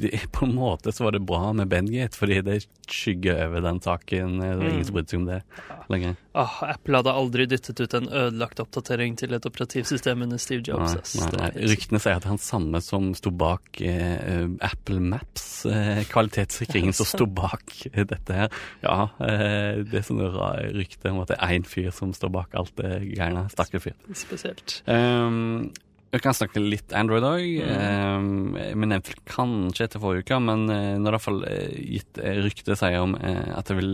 det, 0.00 0.10
På 0.32 0.44
en 0.46 0.54
måte 0.56 0.92
så 0.92 1.04
var 1.06 1.12
det 1.16 1.22
bra 1.26 1.52
med 1.56 1.68
Bendgate, 1.70 2.16
fordi 2.18 2.40
det 2.44 2.58
skygger 2.90 3.46
over 3.48 3.62
den 3.64 3.80
saken. 3.80 4.38
Det 4.40 4.48
var 4.56 4.64
Mm. 4.64 4.72
ingen 4.74 4.84
som 4.84 4.94
brydde 4.94 5.08
seg 5.10 5.20
om 5.20 5.26
det 5.26 5.42
lenger. 5.90 6.16
Ah, 6.34 6.56
Apple 6.74 6.96
hadde 6.98 7.12
aldri 7.14 7.46
dyttet 7.46 7.80
ut 7.80 7.94
en 7.94 8.08
ødelagt 8.08 8.58
oppdatering 8.60 9.16
til 9.16 9.32
et 9.34 9.46
operativsystem 9.46 10.22
under 10.26 10.36
Steve 10.42 10.62
Jobs. 10.66 11.14
Nei, 11.14 11.30
nei, 11.30 11.38
nei. 11.54 11.68
Ryktene 11.70 12.00
sier 12.02 12.16
at 12.18 12.24
han 12.28 12.38
samme 12.42 12.80
som 12.82 13.12
sto 13.14 13.30
bak 13.30 13.80
eh, 13.80 14.48
Apple 14.60 15.00
Maps, 15.00 15.64
eh, 15.66 16.02
kvalitetssikringen 16.10 16.92
som 16.92 17.06
sto 17.06 17.26
bak 17.40 17.72
dette 17.94 18.34
her. 18.34 18.48
Ja, 18.82 19.10
eh, 19.20 19.84
det 19.86 19.94
er 20.02 20.06
sånne 20.08 20.32
rykter 20.74 21.12
om 21.14 21.20
at 21.22 21.28
det 21.32 21.38
er 21.40 21.54
én 21.58 21.64
fyr 21.64 21.90
som 21.94 22.12
står 22.12 22.32
bak 22.34 22.54
alt 22.58 22.74
det 22.76 22.92
greiene. 23.14 23.46
Stakkars 23.54 23.82
fyr. 23.88 23.94
Spesielt. 24.14 24.82
Um, 24.90 25.70
jeg 26.14 26.22
kan 26.22 26.36
snakke 26.36 26.62
litt 26.62 26.94
Android 26.94 27.24
òg. 27.26 27.42
Mm. 27.64 28.54
Eh, 28.54 28.70
vi 28.74 28.90
nevnte 28.90 29.16
kanskje 29.28 29.88
etter 29.88 30.02
forrige 30.02 30.28
uke, 30.28 30.40
men 30.46 30.68
eh, 30.70 30.94
nå 30.94 31.08
er 31.08 31.16
det 31.16 31.18
iallfall 31.18 31.40
uh, 31.42 31.74
gitt 31.74 32.20
uh, 32.22 32.30
rykte 32.44 32.78
sier 32.78 33.02
om 33.02 33.16
eh, 33.18 33.50
at 33.54 33.70
det 33.70 33.78
vil 33.80 33.92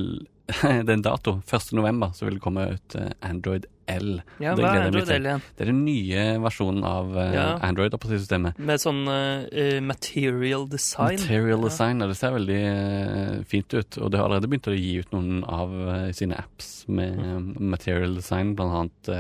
Det 0.85 0.89
er 0.91 0.97
en 0.97 1.07
dato. 1.07 1.37
1. 1.47 1.73
november 1.79 2.11
så 2.17 2.27
vil 2.27 2.37
det 2.37 2.45
komme 2.45 2.67
ut 2.75 2.97
uh, 2.99 3.13
Android 3.27 3.69
L. 3.91 4.11
Ja, 4.43 4.55
Det 4.57 4.65
hva 4.65 4.73
er 4.77 4.87
Android. 4.89 5.11
L 5.11 5.29
igjen? 5.29 5.45
Det 5.57 5.65
er 5.65 5.71
den 5.71 5.83
nye 5.87 6.25
versjonen 6.45 6.87
av 6.87 7.13
uh, 7.17 7.23
Ja. 7.35 7.47
Android-operativsystemet. 7.69 8.61
Med 8.71 8.83
sånn 8.83 9.03
uh, 9.09 9.79
material 9.85 10.67
design. 10.71 11.19
Material 11.21 11.67
design, 11.67 12.03
ja. 12.03 12.11
det 12.11 12.19
ser 12.21 12.35
veldig 12.37 12.61
uh, 12.67 13.37
fint 13.51 13.77
ut. 13.77 14.01
Og 14.01 14.13
det 14.13 14.21
har 14.21 14.29
allerede 14.29 14.51
begynt 14.51 14.71
å 14.71 14.77
gi 14.77 14.95
ut 15.03 15.15
noen 15.17 15.43
av 15.45 15.75
sine 16.17 16.39
apps 16.41 16.71
med 16.91 17.19
mm. 17.19 17.49
material 17.73 18.17
design, 18.19 18.55
blant 18.59 18.77
annet 18.81 19.11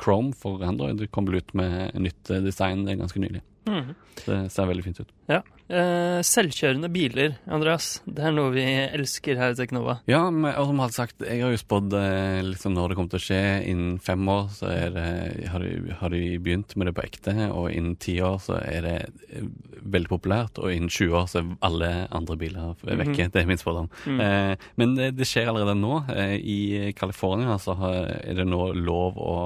Chrome 0.00 0.34
for 0.36 0.62
Android. 0.66 0.98
Det 1.00 1.10
kom 1.14 1.28
vel 1.28 1.40
ut 1.42 1.54
med 1.58 1.96
nytt 1.98 2.32
design 2.44 2.86
ganske 2.88 3.22
nylig. 3.22 3.42
Mhm. 3.68 3.94
Det 4.26 4.50
ser 4.50 4.66
veldig 4.66 4.84
fint 4.84 5.00
ut. 5.00 5.12
Ja. 5.30 5.42
Eh, 5.68 6.18
selvkjørende 6.24 6.88
biler, 6.88 7.34
Andreas. 7.52 8.00
Det 8.08 8.24
er 8.24 8.32
noe 8.32 8.50
vi 8.54 8.64
elsker 8.64 9.36
her 9.36 9.52
i 9.52 9.58
Teknova. 9.58 9.98
Ja, 10.08 10.22
men 10.32 10.54
og 10.56 10.70
som 10.70 10.80
jeg 10.80 10.94
sagt, 10.96 11.24
jeg 11.28 11.42
har 11.44 11.52
jo 11.52 11.60
spådd 11.60 11.92
eh, 11.98 12.40
liksom 12.46 12.72
når 12.72 12.88
det 12.88 12.96
kommer 12.98 13.12
til 13.12 13.20
å 13.20 13.26
skje. 13.26 13.40
Innen 13.68 13.98
fem 14.00 14.30
år 14.32 14.48
så 14.56 14.72
det, 14.96 15.06
har, 15.52 15.60
de, 15.64 15.92
har 16.00 16.14
de 16.14 16.22
begynt 16.40 16.72
med 16.74 16.88
det 16.88 16.94
på 16.96 17.04
ekte, 17.04 17.34
og 17.52 17.68
innen 17.70 17.98
ti 18.00 18.16
år 18.24 18.40
så 18.40 18.56
er 18.62 18.86
det 18.86 18.96
eh, 19.28 19.50
veldig 19.88 20.10
populært, 20.10 20.58
og 20.58 20.72
innen 20.72 20.90
20 20.90 21.18
år 21.20 21.28
så 21.30 21.40
er 21.42 21.50
alle 21.68 21.90
andre 22.16 22.36
biler 22.40 22.72
vekke. 22.82 23.28
Mhm. 23.28 23.32
Det 23.34 23.42
er 23.42 23.48
min 23.48 23.60
spådom. 23.60 23.90
Mm. 24.08 24.20
Eh, 24.24 24.66
men 24.80 24.96
det, 24.96 25.10
det 25.18 25.28
skjer 25.28 25.52
allerede 25.52 25.76
nå. 25.78 26.00
Eh, 26.16 26.34
I 26.40 26.58
California 26.98 27.58
så 27.60 27.76
har, 27.78 28.08
er 28.24 28.40
det 28.40 28.48
nå 28.48 28.72
lov 28.78 29.18
å 29.20 29.36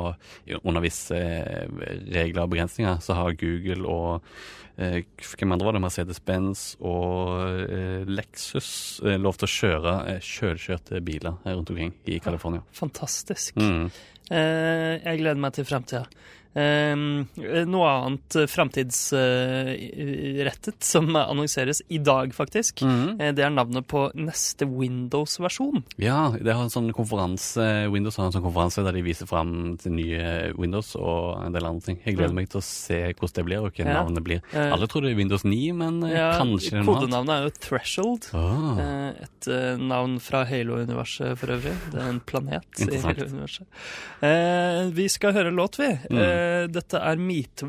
Under 0.62 0.82
visse 0.82 1.16
regler 2.12 2.44
og 2.44 2.50
begrensninger 2.52 2.98
så 3.02 3.14
har 3.16 3.36
Google 3.38 3.86
og 3.88 4.11
eh, 4.76 5.02
hvem 5.32 5.54
andre 5.54 5.68
var 5.68 5.76
det? 5.76 5.82
Mercedes-Benz 5.84 6.64
og 6.80 7.64
eh, 7.64 8.02
Lexus 8.08 8.70
eh, 9.04 9.18
lov 9.20 9.38
til 9.40 9.48
å 9.48 9.52
kjøre 9.56 9.96
kjølkjørte 10.24 11.02
biler 11.04 11.38
rundt 11.46 11.72
omkring 11.74 11.94
i 12.10 12.20
California. 12.24 12.64
Fantastisk. 12.76 13.56
Mm. 13.60 13.90
Eh, 14.32 14.94
jeg 15.02 15.22
gleder 15.22 15.42
meg 15.42 15.56
til 15.56 15.68
framtida. 15.68 16.06
Eh, 16.54 16.94
noe 17.66 17.88
annet 17.88 18.36
framtidsrettet 19.42 20.82
som 20.84 21.08
annonseres 21.16 21.82
i 21.88 21.98
dag, 21.98 22.34
faktisk. 22.34 22.82
Mm 22.82 22.92
-hmm. 23.18 23.32
det 23.34 23.44
er 23.44 23.50
navnet 23.50 23.86
på 23.86 24.10
neste 24.14 24.66
Windows-versjon. 24.66 25.82
Ja, 25.96 26.34
det 26.40 26.52
har 26.54 26.62
en 26.62 26.70
sånn 26.70 26.92
konferanse, 26.92 27.88
Windows 27.92 28.16
har 28.16 28.26
en 28.26 28.32
sånn 28.32 28.42
konferanse 28.42 28.82
der 28.84 28.92
de 28.92 29.02
viser 29.02 29.26
fram 29.26 29.76
til 29.78 29.92
nye 29.92 30.52
Windows 30.58 30.96
og 30.96 31.44
en 31.46 31.52
del 31.52 31.64
andre 31.66 31.80
ting. 31.80 31.98
Jeg 32.04 32.16
gleder 32.16 32.30
Mm. 32.32 32.34
meg 32.34 32.48
til 32.50 32.60
å 32.60 32.62
se 32.62 33.12
hvordan 33.12 33.32
det 33.34 33.44
blir, 33.44 33.58
og 33.64 33.72
hva 33.74 33.84
Ja. 33.86 34.02
navnet 34.04 34.22
blir. 34.24 34.40
Eh, 34.52 34.72
Alle 34.72 34.86
tror 34.86 35.00
det 35.02 35.10
er 35.12 35.16
Windows 35.16 35.44
9, 35.44 35.72
men 35.72 36.02
eh, 36.04 36.10
ja, 36.16 36.38
kanskje 36.38 36.70
det 36.70 36.72
er 36.80 36.82
noe 36.84 36.96
annet. 36.96 37.10
Kodenavnet 37.10 37.30
er 37.30 37.42
jo 37.44 37.50
Threshold. 37.60 38.30
Ah. 38.34 39.12
Et 39.42 39.48
eh, 39.50 39.78
navn 39.80 40.18
fra 40.22 40.44
Halo-universet 40.46 41.34
for 41.40 41.50
øvrig. 41.56 41.74
Det 41.90 41.98
er 41.98 42.10
en 42.12 42.20
planet 42.22 42.82
i 42.84 43.00
Halo-universet. 43.02 43.66
Eh, 44.22 44.90
vi 44.94 45.08
skal 45.10 45.34
høre 45.34 45.50
låt, 45.50 45.80
vi. 45.82 45.90
Mm. 46.10 46.20
Eh, 46.22 46.66
dette 46.70 47.00
er 47.02 47.18
mit, 47.18 47.64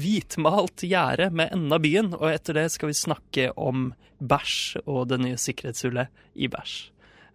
hvitmalt 0.00 0.86
gjerde 0.88 1.28
med 1.30 1.52
enden 1.52 1.74
av 1.76 1.84
byen, 1.84 2.12
og 2.16 2.30
etter 2.32 2.56
det 2.56 2.68
skal 2.72 2.92
vi 2.92 2.96
snakke 2.96 3.50
om 3.60 3.90
bæsj 4.18 4.80
og 4.86 5.08
det 5.12 5.20
nye 5.22 5.38
sikkerhetshullet 5.38 6.08
i 6.40 6.48
bæsj. 6.50 6.76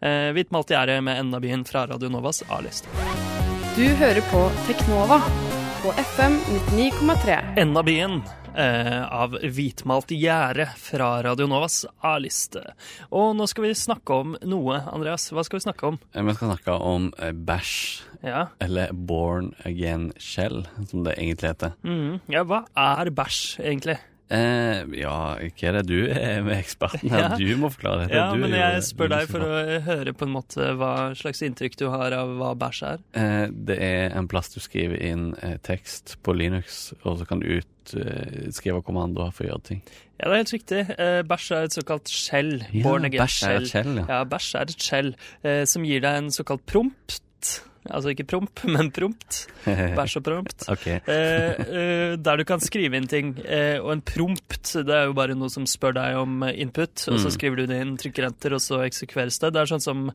Eh, 0.04 0.30
hvitmalt 0.36 0.74
gjerde 0.74 1.00
med 1.06 1.22
enden 1.22 1.38
av 1.38 1.46
byen 1.46 1.66
fra 1.70 1.86
Radio 1.94 2.10
Novas 2.12 2.42
A-liste. 2.50 2.90
Du 3.78 3.86
hører 4.02 4.22
på 4.34 4.48
Teknova 4.68 5.22
på 5.84 5.94
FM 6.02 6.40
99,3. 6.74 7.44
Enden 7.58 7.78
av 7.78 7.86
byen 7.86 8.24
av 8.54 9.34
hvitmalt 9.42 10.12
gjerde 10.14 10.68
fra 10.78 11.24
Radio 11.26 11.48
Novas 11.50 11.82
A-liste. 12.06 12.62
Og 13.12 13.34
nå 13.38 13.48
skal 13.50 13.66
vi 13.68 13.74
snakke 13.78 14.14
om 14.24 14.36
noe, 14.46 14.80
Andreas. 14.94 15.30
Hva 15.34 15.44
skal 15.46 15.60
vi 15.60 15.66
snakke 15.68 15.88
om? 15.90 16.00
Eh, 16.14 16.22
Vi 16.24 16.34
skal 16.38 16.52
snakke 16.54 16.76
om 16.80 17.12
eh, 17.20 17.32
bæsj, 17.34 18.02
Ja, 18.24 18.46
eller 18.64 18.94
Born 18.94 19.54
Again 19.66 20.14
Shell, 20.18 20.64
som 20.88 21.04
det 21.04 21.18
egentlig 21.18 21.50
heter. 21.54 21.74
Mm. 21.84 22.22
ja 22.32 22.44
hva 22.48 22.62
er 22.78 23.10
bæsj, 23.12 23.60
egentlig? 23.60 23.98
Eh, 24.32 24.84
ja, 24.98 25.16
hva 25.36 25.68
er 25.70 25.76
det 25.78 25.84
du 25.90 25.98
er 26.10 26.40
med 26.46 26.56
eksperten 26.62 27.12
her? 27.12 27.24
Ja. 27.24 27.38
Du 27.38 27.58
må 27.60 27.70
forklare 27.74 28.06
dette. 28.06 28.16
Ja, 28.18 28.30
du 28.34 28.40
men 28.42 28.56
jeg 28.56 28.84
spør 28.88 29.12
deg 29.14 29.28
for 29.30 29.44
å 29.46 29.60
høre 29.86 30.14
på 30.18 30.26
en 30.28 30.34
måte 30.34 30.70
hva 30.80 30.94
slags 31.20 31.44
inntrykk 31.46 31.76
du 31.82 31.86
har 31.94 32.16
av 32.18 32.32
hva 32.40 32.54
bæsj 32.60 32.82
er. 32.94 33.04
Eh, 33.20 33.44
det 33.70 33.78
er 33.84 34.16
en 34.18 34.30
plass 34.32 34.50
du 34.56 34.60
skriver 34.64 35.02
inn 35.12 35.30
eh, 35.44 35.58
tekst 35.66 36.16
på 36.26 36.36
Linux, 36.38 36.94
og 37.04 37.20
så 37.22 37.28
kan 37.30 37.44
du 37.44 37.50
ut, 37.60 37.94
eh, 38.00 38.48
skrive 38.56 38.82
kommandoer 38.88 39.34
for 39.36 39.46
å 39.46 39.52
gjøre 39.52 39.68
ting. 39.74 39.84
Ja, 40.18 40.30
det 40.30 40.32
er 40.32 40.40
helt 40.44 40.56
riktig. 40.56 40.82
Eh, 40.96 41.20
bæsj 41.28 41.50
er 41.58 41.68
et 41.68 41.78
såkalt 41.78 42.12
skjell. 42.12 42.54
Ja, 42.72 42.96
bæsj 42.96 43.38
er 43.50 43.60
et 43.60 43.70
skjell, 43.74 43.94
ja. 44.00 44.08
Ja, 44.08 44.24
bæsj 44.34 44.50
er 44.62 44.72
et 44.74 44.88
skjell 44.90 45.14
eh, 45.44 45.64
som 45.70 45.86
gir 45.88 46.04
deg 46.06 46.22
en 46.24 46.32
såkalt 46.34 46.64
prompt. 46.70 47.20
Altså 47.90 48.14
ikke 48.14 48.26
promp, 48.30 48.64
men 48.76 48.92
prompt. 48.96 49.48
Bæsj 49.66 50.18
og 50.20 50.24
prompt. 50.24 50.66
okay. 50.74 51.00
Eh, 51.08 51.60
eh, 51.64 52.16
der 52.22 52.38
du 52.40 52.44
kan 52.48 52.60
skrive 52.64 52.96
inn 53.00 53.08
ting. 53.12 53.34
Eh, 53.44 53.80
og 53.82 53.92
en 53.98 54.02
prompt 54.06 54.72
det 54.86 54.94
er 54.96 55.10
jo 55.10 55.16
bare 55.18 55.36
noe 55.36 55.50
som 55.52 55.66
spør 55.68 55.96
deg 55.98 56.18
om 56.22 56.44
input, 56.50 57.08
og 57.12 57.18
så 57.20 57.28
Mm. 57.28 57.34
skriver 57.36 57.56
du 57.58 57.66
det 57.68 57.82
inn, 57.82 57.96
trykker 57.98 58.26
enter, 58.28 58.54
og 58.56 58.62
så 58.64 58.82
eksekveres 58.86 59.40
det. 59.42 59.52
Det 59.56 59.62
er 59.64 59.70
sånn 59.74 59.84
som 59.84 60.06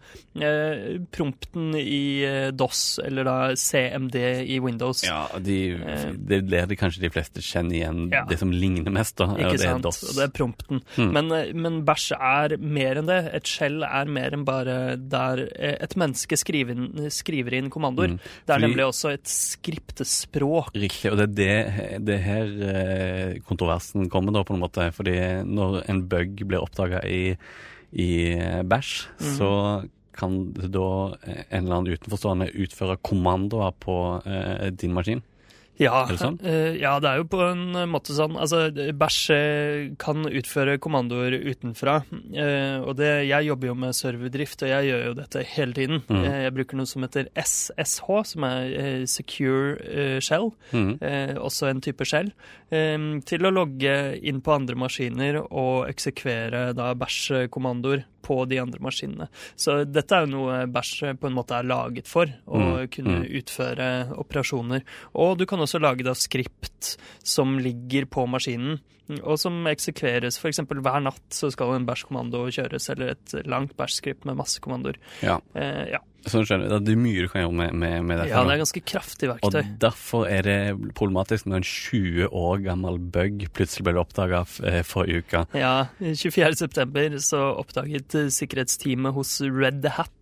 eh, 0.40 0.98
prompten 1.14 1.74
i 1.78 2.24
eh, 2.24 2.50
DOS, 2.56 2.98
eller 3.04 3.24
da 3.28 3.36
CMD 3.58 4.16
i 4.46 4.58
Windows. 4.64 5.04
Ja, 5.06 5.26
de, 5.38 5.58
Eh. 5.78 6.12
det 6.16 6.40
er 6.52 6.66
det 6.70 6.78
kanskje 6.80 7.00
de 7.04 7.10
fleste 7.12 7.42
kjenner 7.44 7.74
igjen 7.78 8.00
Ja. 8.12 8.24
det 8.28 8.38
som 8.38 8.50
ligner 8.52 8.90
mest, 8.94 9.16
da. 9.16 9.26
Ikke 9.36 9.56
det 9.58 9.60
sant? 9.66 9.82
DOS. 9.82 10.02
Og 10.10 10.14
det 10.16 10.24
er 10.28 10.32
prompten. 10.36 10.82
Mm. 10.96 11.12
Men, 11.12 11.28
men 11.62 11.78
bæsj 11.88 12.12
er 12.16 12.56
mer 12.58 12.96
enn 13.02 13.06
det. 13.10 13.20
Et 13.34 13.44
skjell 13.48 13.82
er 13.84 14.04
mer 14.06 14.30
enn 14.36 14.44
bare 14.48 14.96
der 14.96 15.44
et 15.58 15.94
menneske 15.98 16.36
skriver 16.38 16.78
skriver 17.10 17.52
inn 17.57 17.57
kommandoer. 17.66 18.14
Mm. 18.14 18.18
Det 18.46 18.52
er 18.54 18.54
Fordi- 18.54 18.66
nemlig 18.68 18.84
også 18.86 19.10
et 19.16 19.26
skriptespråk. 19.26 20.70
Riktig, 20.78 21.10
og 21.10 21.18
det 21.18 21.26
er 21.26 21.34
det, 21.34 22.04
det 22.06 22.14
er 22.14 22.24
her 22.24 22.46
eh, 22.70 23.38
kontroversen 23.48 24.08
kommer, 24.12 24.32
da, 24.32 24.44
på 24.46 24.54
en 24.54 24.62
måte. 24.62 24.86
Fordi 24.94 25.16
når 25.44 25.82
en 25.90 26.02
bug 26.08 26.36
blir 26.46 26.62
oppdaga 26.62 27.02
i, 27.08 27.36
i 27.92 28.10
eh, 28.38 28.62
bæsj, 28.62 29.08
Mhm. 29.18 29.36
så 29.38 29.50
kan 30.18 30.52
da 30.52 30.86
eh, 31.26 31.44
en 31.50 31.64
eller 31.64 31.76
annen 31.76 31.92
utenforstående 31.94 32.48
utføre 32.54 32.96
kommandoer 33.02 33.72
på 33.78 33.98
eh, 34.26 34.70
din 34.70 34.92
maskin. 34.94 35.22
Ja, 35.78 36.02
sånn? 36.18 36.38
ja, 36.78 36.96
det 37.02 37.10
er 37.10 37.20
jo 37.20 37.26
på 37.30 37.40
en 37.44 37.76
måte 37.90 38.14
sånn. 38.16 38.34
Altså, 38.40 38.64
bæsj 38.74 39.18
eh, 39.34 39.82
kan 40.00 40.26
utføre 40.26 40.78
kommandoer 40.82 41.36
utenfra. 41.38 42.00
eh, 42.34 42.78
og 42.82 42.96
det, 42.98 43.10
jeg 43.28 43.48
jobber 43.48 43.70
jo 43.70 43.76
med 43.78 43.96
serverdrift, 43.96 44.64
og 44.66 44.72
jeg 44.72 44.90
gjør 44.90 45.04
jo 45.06 45.14
dette 45.20 45.44
hele 45.54 45.76
tiden. 45.76 46.02
Mm. 46.08 46.24
Jeg 46.26 46.54
bruker 46.56 46.80
noe 46.80 46.90
som 46.90 47.06
heter 47.06 47.30
SSH, 47.38 48.08
som 48.32 48.48
er 48.48 49.06
Secure 49.10 50.20
Shell. 50.24 50.50
Eh, 50.74 51.34
også 51.38 51.70
en 51.70 51.82
type 51.84 52.06
skjell, 52.08 52.32
til 52.68 53.46
å 53.48 53.54
logge 53.54 53.94
inn 54.28 54.42
på 54.44 54.52
andre 54.52 54.76
maskiner 54.78 55.38
og 55.46 55.88
eksekvere 55.88 56.72
da 56.76 56.90
bæsj-kommandoer 56.98 58.04
på 58.28 58.42
de 58.50 58.60
andre 58.60 58.82
maskinene. 58.84 59.30
Så 59.56 59.80
dette 59.88 60.14
er 60.16 60.26
jo 60.26 60.34
noe 60.34 60.60
bæsj 60.70 61.14
på 61.20 61.30
en 61.30 61.36
måte 61.38 61.56
er 61.56 61.68
laget 61.68 62.10
for, 62.10 62.28
å 62.46 62.58
Mm, 62.68 62.88
kunne 62.92 63.16
mm. 63.22 63.26
utføre 63.40 63.88
operasjoner. 64.20 64.84
Og 65.16 65.38
du 65.40 65.46
kan 65.48 65.62
også 65.64 65.80
lage 65.80 66.04
da 66.06 66.14
skript 66.18 66.96
som 67.24 67.56
ligger 67.62 68.08
på 68.10 68.26
maskinen, 68.30 68.80
og 69.22 69.38
som 69.40 69.64
eksekveres. 69.70 70.38
F.eks. 70.40 70.60
hver 70.68 71.00
natt 71.04 71.24
så 71.34 71.50
skal 71.54 71.76
en 71.76 71.88
bæsj-kommando 71.88 72.44
kjøres, 72.54 72.90
eller 72.94 73.14
et 73.16 73.34
langt 73.48 73.74
bæsj-skript 73.78 74.28
med 74.28 74.38
masse 74.40 74.60
kommandoer. 74.64 75.00
Ja. 75.24 75.38
Eh, 75.54 75.84
ja. 75.94 76.02
Sånn 76.28 76.42
skjønner 76.44 76.66
jeg, 76.66 76.82
Det 76.84 76.92
er 76.92 76.98
mye 77.00 77.22
du 77.24 77.28
kan 77.30 77.44
gjøre 77.44 77.56
med, 77.60 77.74
med, 77.78 77.96
med 78.08 78.18
dette. 78.18 78.32
ja, 78.32 78.40
det 78.44 78.54
er 78.56 78.60
ganske 78.60 78.82
kraftig 78.90 79.28
verktøy. 79.30 79.46
Og 79.48 79.68
derfor 79.84 80.26
er 80.28 80.42
det 80.44 80.58
problematisk 80.98 81.46
når 81.48 81.60
en 81.62 81.68
20 81.68 82.28
år 82.42 82.64
gammel 82.66 82.98
bug 83.14 83.46
plutselig 83.56 83.86
ble 83.86 84.02
oppdaga 84.02 84.42
forrige 84.84 85.22
uke. 85.22 85.44
Ja, 85.56 85.74
24.9 86.02 87.22
så 87.24 87.44
oppdaget 87.62 88.18
eh, 88.18 88.30
sikkerhetsteamet 88.34 89.14
hos 89.16 89.38
Red 89.46 89.86
Hat, 89.94 90.12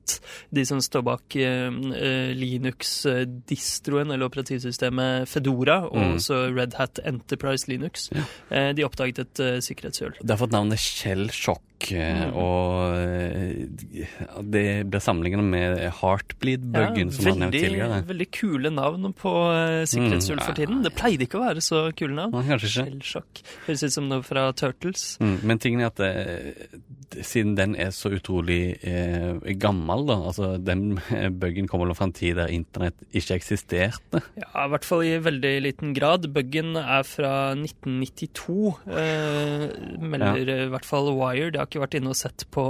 de 0.54 0.64
som 0.68 0.80
står 0.80 1.02
bak 1.06 1.36
eh, 1.36 1.68
eh, 1.70 2.30
Linux-distroen 2.36 4.10
eller 4.12 4.26
operativsystemet 4.28 5.28
Fedora, 5.28 5.82
og 5.88 5.96
Mm. 5.96 6.14
også 6.16 6.40
Red 6.56 6.74
Hat 6.78 6.98
Enterprise 7.04 7.68
Linux. 7.68 8.10
Eh, 8.50 8.72
de 8.72 8.84
oppdaget 8.84 9.18
et 9.18 9.40
eh, 9.40 9.58
sikkerhetshull. 9.60 10.14
Det 10.22 10.30
har 10.30 10.38
fått 10.38 10.52
navnet 10.52 10.78
Shell 10.78 11.28
Shock, 11.30 11.62
eh, 11.92 12.24
Mm. 12.26 12.34
og 12.34 12.96
eh, 12.96 14.40
det 14.42 14.64
ble 14.90 15.00
sammenlignet 15.02 15.44
med 15.44 15.78
Heartbleed-buggen 16.00 17.10
som 17.12 17.24
var 17.28 17.36
nevnt 17.42 17.54
veldig, 17.54 17.62
tidligere. 17.66 17.98
veldig 18.08 18.28
kule 18.34 18.70
navn 18.74 19.12
på 19.16 19.32
eh, 19.52 19.84
sikkerhetshull 19.88 20.36
Mm, 20.40 20.44
for 20.46 20.54
tiden. 20.58 20.82
Det 20.84 20.92
pleide 20.96 21.26
ikke 21.26 21.38
å 21.40 21.44
være 21.46 21.62
så 21.64 21.82
kule 21.96 22.14
navn. 22.16 22.32
Nei, 22.36 22.44
kanskje 22.48 22.70
ikke. 22.70 22.86
Shellshock. 22.90 23.42
Høres 23.66 23.82
ut 23.86 23.92
som 23.96 24.08
noe 24.10 24.22
fra 24.26 24.46
Turtles. 24.56 25.04
Mm, 25.20 25.36
men 25.42 25.58
tingen 25.62 25.80
er 25.84 25.90
at 25.92 25.96
det, 26.00 27.22
siden 27.24 27.54
den 27.56 27.76
er 27.80 27.92
så 27.94 28.10
utrolig 28.16 28.76
eh, 28.84 29.36
gammel, 29.60 30.06
da, 30.08 30.16
altså 30.32 30.54
den 30.60 30.96
buggen 31.40 31.68
kommer 31.70 31.92
fra 31.96 32.08
en 32.08 32.12
tid 32.16 32.36
der 32.40 32.50
internett 32.52 32.96
ikke 33.16 33.36
eksisterte. 33.38 34.22
Ja, 34.36 34.66
i 34.66 34.70
hvert 34.72 34.84
fall 34.84 35.04
i 35.06 35.14
veldig 35.22 35.54
liten 35.64 35.94
grad. 35.96 36.26
Buggen 36.34 36.74
er 36.76 37.04
fra 37.06 37.54
1992, 37.56 38.74
eh, 38.90 39.66
melder 40.02 40.50
i 40.66 40.68
hvert 40.72 40.84
fall 40.88 41.12
Wired. 41.16 41.54
Jeg 41.56 41.62
har 41.62 41.65
ikke 41.66 41.82
vært 41.84 41.98
inne 41.98 42.12
og 42.12 42.18
sett 42.18 42.46
på, 42.54 42.66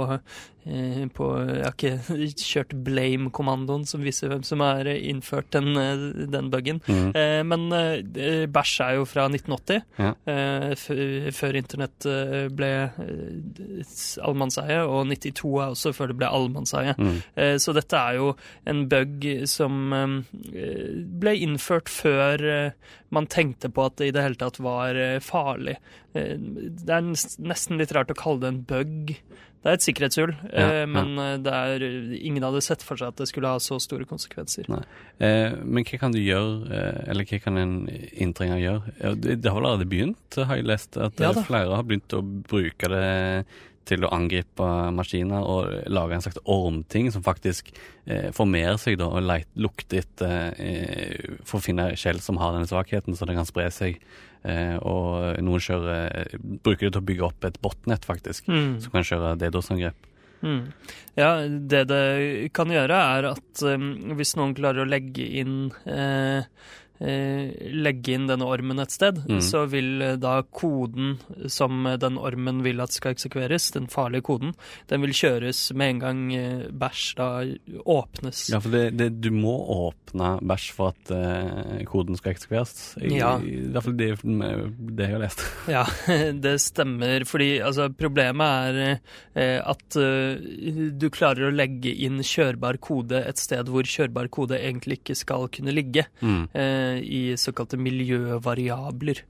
på 1.15 1.27
Jeg 1.47 1.63
har 1.63 1.75
ikke 1.77 2.45
kjørt 2.51 2.73
blame-kommandoen 2.85 3.85
som 3.87 4.03
viser 4.03 4.31
hvem 4.31 4.43
som 4.47 4.59
har 4.65 4.87
innført 4.93 5.49
den, 5.55 5.69
eh, 5.79 6.03
den 6.33 6.49
buggen. 6.53 6.81
Mm. 6.87 7.11
Eh, 7.15 7.41
men 7.47 7.67
eh, 7.73 8.45
bæsj 8.51 8.73
er 8.87 8.95
jo 8.99 9.05
fra 9.07 9.27
1980, 9.31 9.81
Ja. 10.01 10.11
eh, 10.27 11.31
før 11.37 11.57
internett 11.59 12.05
eh, 12.09 12.47
ble 12.53 12.71
eh, 12.85 13.95
allemannseie, 14.23 14.81
og 14.85 15.07
92 15.09 15.53
er 15.63 15.73
også 15.73 15.93
før 15.95 16.11
det 16.13 16.19
ble 16.21 16.29
allemannseie. 16.31 16.95
Mm. 16.97 17.17
Eh, 17.35 17.55
Så 17.63 17.73
dette 17.75 17.97
er 17.97 18.17
jo 18.19 18.33
en 18.67 18.85
bug 18.91 19.25
som 19.49 19.93
eh, 19.93 20.17
ble 21.21 21.35
innført 21.47 21.89
før 21.91 22.43
eh, 22.51 22.71
man 23.15 23.27
tenkte 23.31 23.69
på 23.71 23.85
at 23.87 23.95
det 24.01 24.09
i 24.09 24.15
det 24.15 24.23
hele 24.25 24.39
tatt 24.39 24.59
var 24.63 24.95
eh, 24.99 25.19
farlig. 25.23 25.77
Eh, 26.13 26.35
Det 26.37 26.91
er 26.91 27.07
nesten 27.07 27.79
litt 27.79 27.93
rart 27.95 28.11
å 28.11 28.17
kalle 28.19 28.43
det 28.43 28.51
en 28.53 28.63
bug. 28.67 29.15
Det 29.63 29.71
er 29.71 29.77
et 29.79 29.83
sikkerhetshull, 29.83 30.33
Ja, 30.51 30.65
eh, 30.65 30.79
ja. 30.83 30.89
men 30.89 31.17
eh, 31.19 31.37
det 31.43 31.53
er, 31.53 31.85
ingen 32.21 32.45
hadde 32.45 32.61
sett 32.63 32.83
for 32.85 32.99
seg 32.99 33.09
at 33.11 33.21
det 33.21 33.27
skulle 33.31 33.49
ha 33.51 33.59
så 33.63 33.79
store 33.83 34.05
konsekvenser. 34.07 34.69
Eh, 35.19 35.55
men 35.63 35.87
hva 35.87 35.99
kan 35.99 36.13
du 36.13 36.19
gjøre, 36.21 36.69
eh, 36.71 36.99
eller 37.11 37.27
hva 37.27 37.39
kan 37.43 37.57
en 37.59 37.77
inntrenger 38.13 38.61
gjøre? 38.61 39.15
Det, 39.17 39.39
det 39.41 39.51
har 39.51 39.57
vel 39.59 39.69
allerede 39.71 39.89
begynt, 39.89 40.37
har 40.37 40.61
jeg 40.61 40.69
lest, 40.69 40.99
at 41.01 41.19
Ja 41.23 41.33
eh, 41.33 41.41
flere 41.47 41.73
har 41.75 41.87
begynt 41.89 42.15
å 42.15 42.21
bruke 42.23 42.91
det 42.93 43.07
til 43.87 44.03
å 44.03 44.11
angripe 44.11 44.67
maskiner 44.95 45.45
og 45.47 45.89
lage 45.91 46.17
en 46.17 46.23
slags 46.25 46.41
ormting 46.43 47.07
som 47.13 47.23
faktisk 47.23 47.69
eh, 48.05 48.29
formerer 48.35 48.79
seg 48.81 48.97
da, 48.99 49.07
og 49.07 49.23
leit, 49.23 49.47
lukter 49.55 50.03
etter 50.03 50.57
eh, 50.59 51.37
for 51.47 51.59
å 51.59 51.63
finne 51.63 51.93
skjell 51.99 52.19
som 52.23 52.39
har 52.41 52.55
denne 52.55 52.67
svakheten, 52.69 53.15
så 53.15 53.27
det 53.27 53.37
kan 53.37 53.47
spre 53.47 53.69
seg. 53.73 54.01
Eh, 54.43 54.75
og 54.77 55.39
noen 55.43 55.63
kjører, 55.63 56.37
bruker 56.63 56.87
det 56.87 56.93
til 56.93 57.01
å 57.01 57.07
bygge 57.07 57.25
opp 57.29 57.47
et 57.49 57.61
botnett, 57.61 58.05
faktisk, 58.05 58.47
Mm. 58.47 58.79
som 58.81 58.91
kan 58.91 59.03
kjøre 59.03 59.37
DDoS-angrep. 59.37 59.95
Mm. 60.43 60.71
Ja, 61.17 61.47
det 61.47 61.87
det 61.89 62.53
kan 62.53 62.69
gjøre, 62.69 62.93
er 63.17 63.25
at 63.31 63.63
um, 63.63 63.87
hvis 64.19 64.35
noen 64.37 64.53
klarer 64.53 64.85
å 64.85 64.89
legge 64.89 65.25
inn 65.25 65.71
eh, 65.89 66.43
eh, 66.43 66.43
legge 66.99 68.13
inn 68.15 68.27
denne 68.29 68.45
ormen 68.47 68.79
et 68.79 68.91
sted, 68.91 69.19
Mm. 69.27 69.41
så 69.43 69.65
vil 69.69 70.01
eh, 70.01 70.15
da 70.17 70.41
koden 70.43 71.17
som 71.51 71.85
eh, 71.87 71.97
den 72.01 72.17
ormen 72.17 72.63
vil 72.65 72.79
at 72.81 72.91
skal 72.95 73.13
eksekveres, 73.13 73.71
den 73.75 73.87
farlige 73.91 74.23
koden, 74.27 74.53
den 74.89 75.01
vil 75.03 75.13
kjøres 75.13 75.73
med 75.77 75.89
en 75.95 75.99
gang 75.99 76.21
eh, 76.35 76.63
bæsj 76.71 77.03
da 77.19 77.27
åpnes. 77.85 78.47
Ja, 78.53 78.59
for 78.63 78.73
det, 78.73 78.83
det, 78.97 79.09
du 79.21 79.29
må 79.35 79.53
åpne 79.89 80.37
bæsj 80.41 80.69
for 80.73 80.93
at 80.95 81.11
uh, 81.13 81.83
koden 81.89 82.17
skal 82.17 82.33
eksekveres. 82.35 82.73
I, 83.01 83.13
Ja. 83.17 83.35
I 83.41 83.57
hvert 83.73 83.83
fall 83.87 83.97
det, 83.97 84.09
det 84.23 85.07
jeg 85.07 85.13
har 85.15 85.23
lest. 85.23 85.43
Ja, 85.77 85.83
det 86.33 86.55
stemmer. 86.63 87.25
Fordi 87.27 87.49
altså, 87.65 87.89
problemet 87.97 88.77
er 88.77 88.99
uh, 89.37 89.71
at 89.73 89.97
uh, 89.99 90.91
du 90.97 91.07
klarer 91.13 91.49
å 91.49 91.53
legge 91.55 91.91
inn 92.05 92.21
kjørbar 92.25 92.77
kode 92.83 93.21
et 93.27 93.37
sted 93.41 93.67
hvor 93.71 93.85
kjørbar 93.87 94.29
kode 94.33 94.57
egentlig 94.59 94.99
ikke 95.01 95.15
skal 95.17 95.47
kunne 95.53 95.73
ligge, 95.75 96.05
Mm. 96.21 96.47
eh, 96.57 96.86
i 97.03 97.37
såkalte 97.37 97.77
miljøvariabler. 97.77 99.23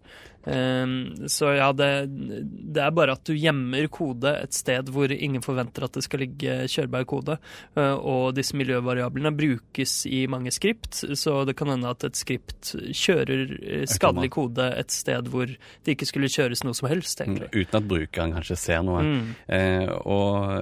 Eh, 0.48 1.28
så 1.28 1.52
ja, 1.58 1.72
det, 1.76 1.92
det 2.08 2.84
er 2.84 2.96
bare 2.96 3.18
at 3.18 3.26
du 3.28 3.36
gjemmer 3.36 3.88
kode 3.94 4.34
et 4.44 4.56
sted 4.56 4.90
hvor 4.94 5.12
ingen 5.12 5.44
forventer 5.44 5.88
at 5.88 5.98
det 5.98 6.06
skal 6.06 6.24
ligge 6.24 6.60
kjørbar 6.72 7.08
kode. 7.10 7.38
Eh, 7.78 7.96
og 7.98 8.36
disse 8.38 8.58
miljøvariablene 8.60 9.34
brukes 9.36 10.00
i 10.10 10.26
mange 10.32 10.54
skript, 10.56 11.04
så 11.20 11.42
det 11.48 11.58
kan 11.60 11.72
hende 11.74 11.92
at 11.92 12.06
et 12.08 12.20
skript 12.20 12.74
kjører 12.76 13.58
eh, 13.58 13.86
skadelig 13.90 14.32
kode 14.38 14.70
et 14.78 14.94
sted 14.94 15.30
hvor 15.32 15.48
det 15.50 15.96
ikke 15.96 16.08
skulle 16.10 16.32
kjøres 16.32 16.64
noe 16.66 16.78
som 16.78 16.90
helst, 16.92 17.22
egentlig. 17.24 17.50
Uten 17.54 17.80
at 17.82 17.90
brukeren 17.90 18.36
kanskje 18.38 18.60
ser 18.60 18.84
noe. 18.88 19.04
Mm. 19.04 19.34
Eh, 19.58 19.92
og 20.08 20.58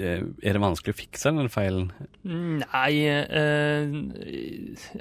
eh, 0.00 0.20
er 0.20 0.56
det 0.56 0.62
vanskelig 0.62 0.94
å 0.94 1.00
fikse 1.00 1.34
den 1.36 1.50
feilen? 1.52 1.90
Nei 2.24 2.92
eh, 3.10 3.92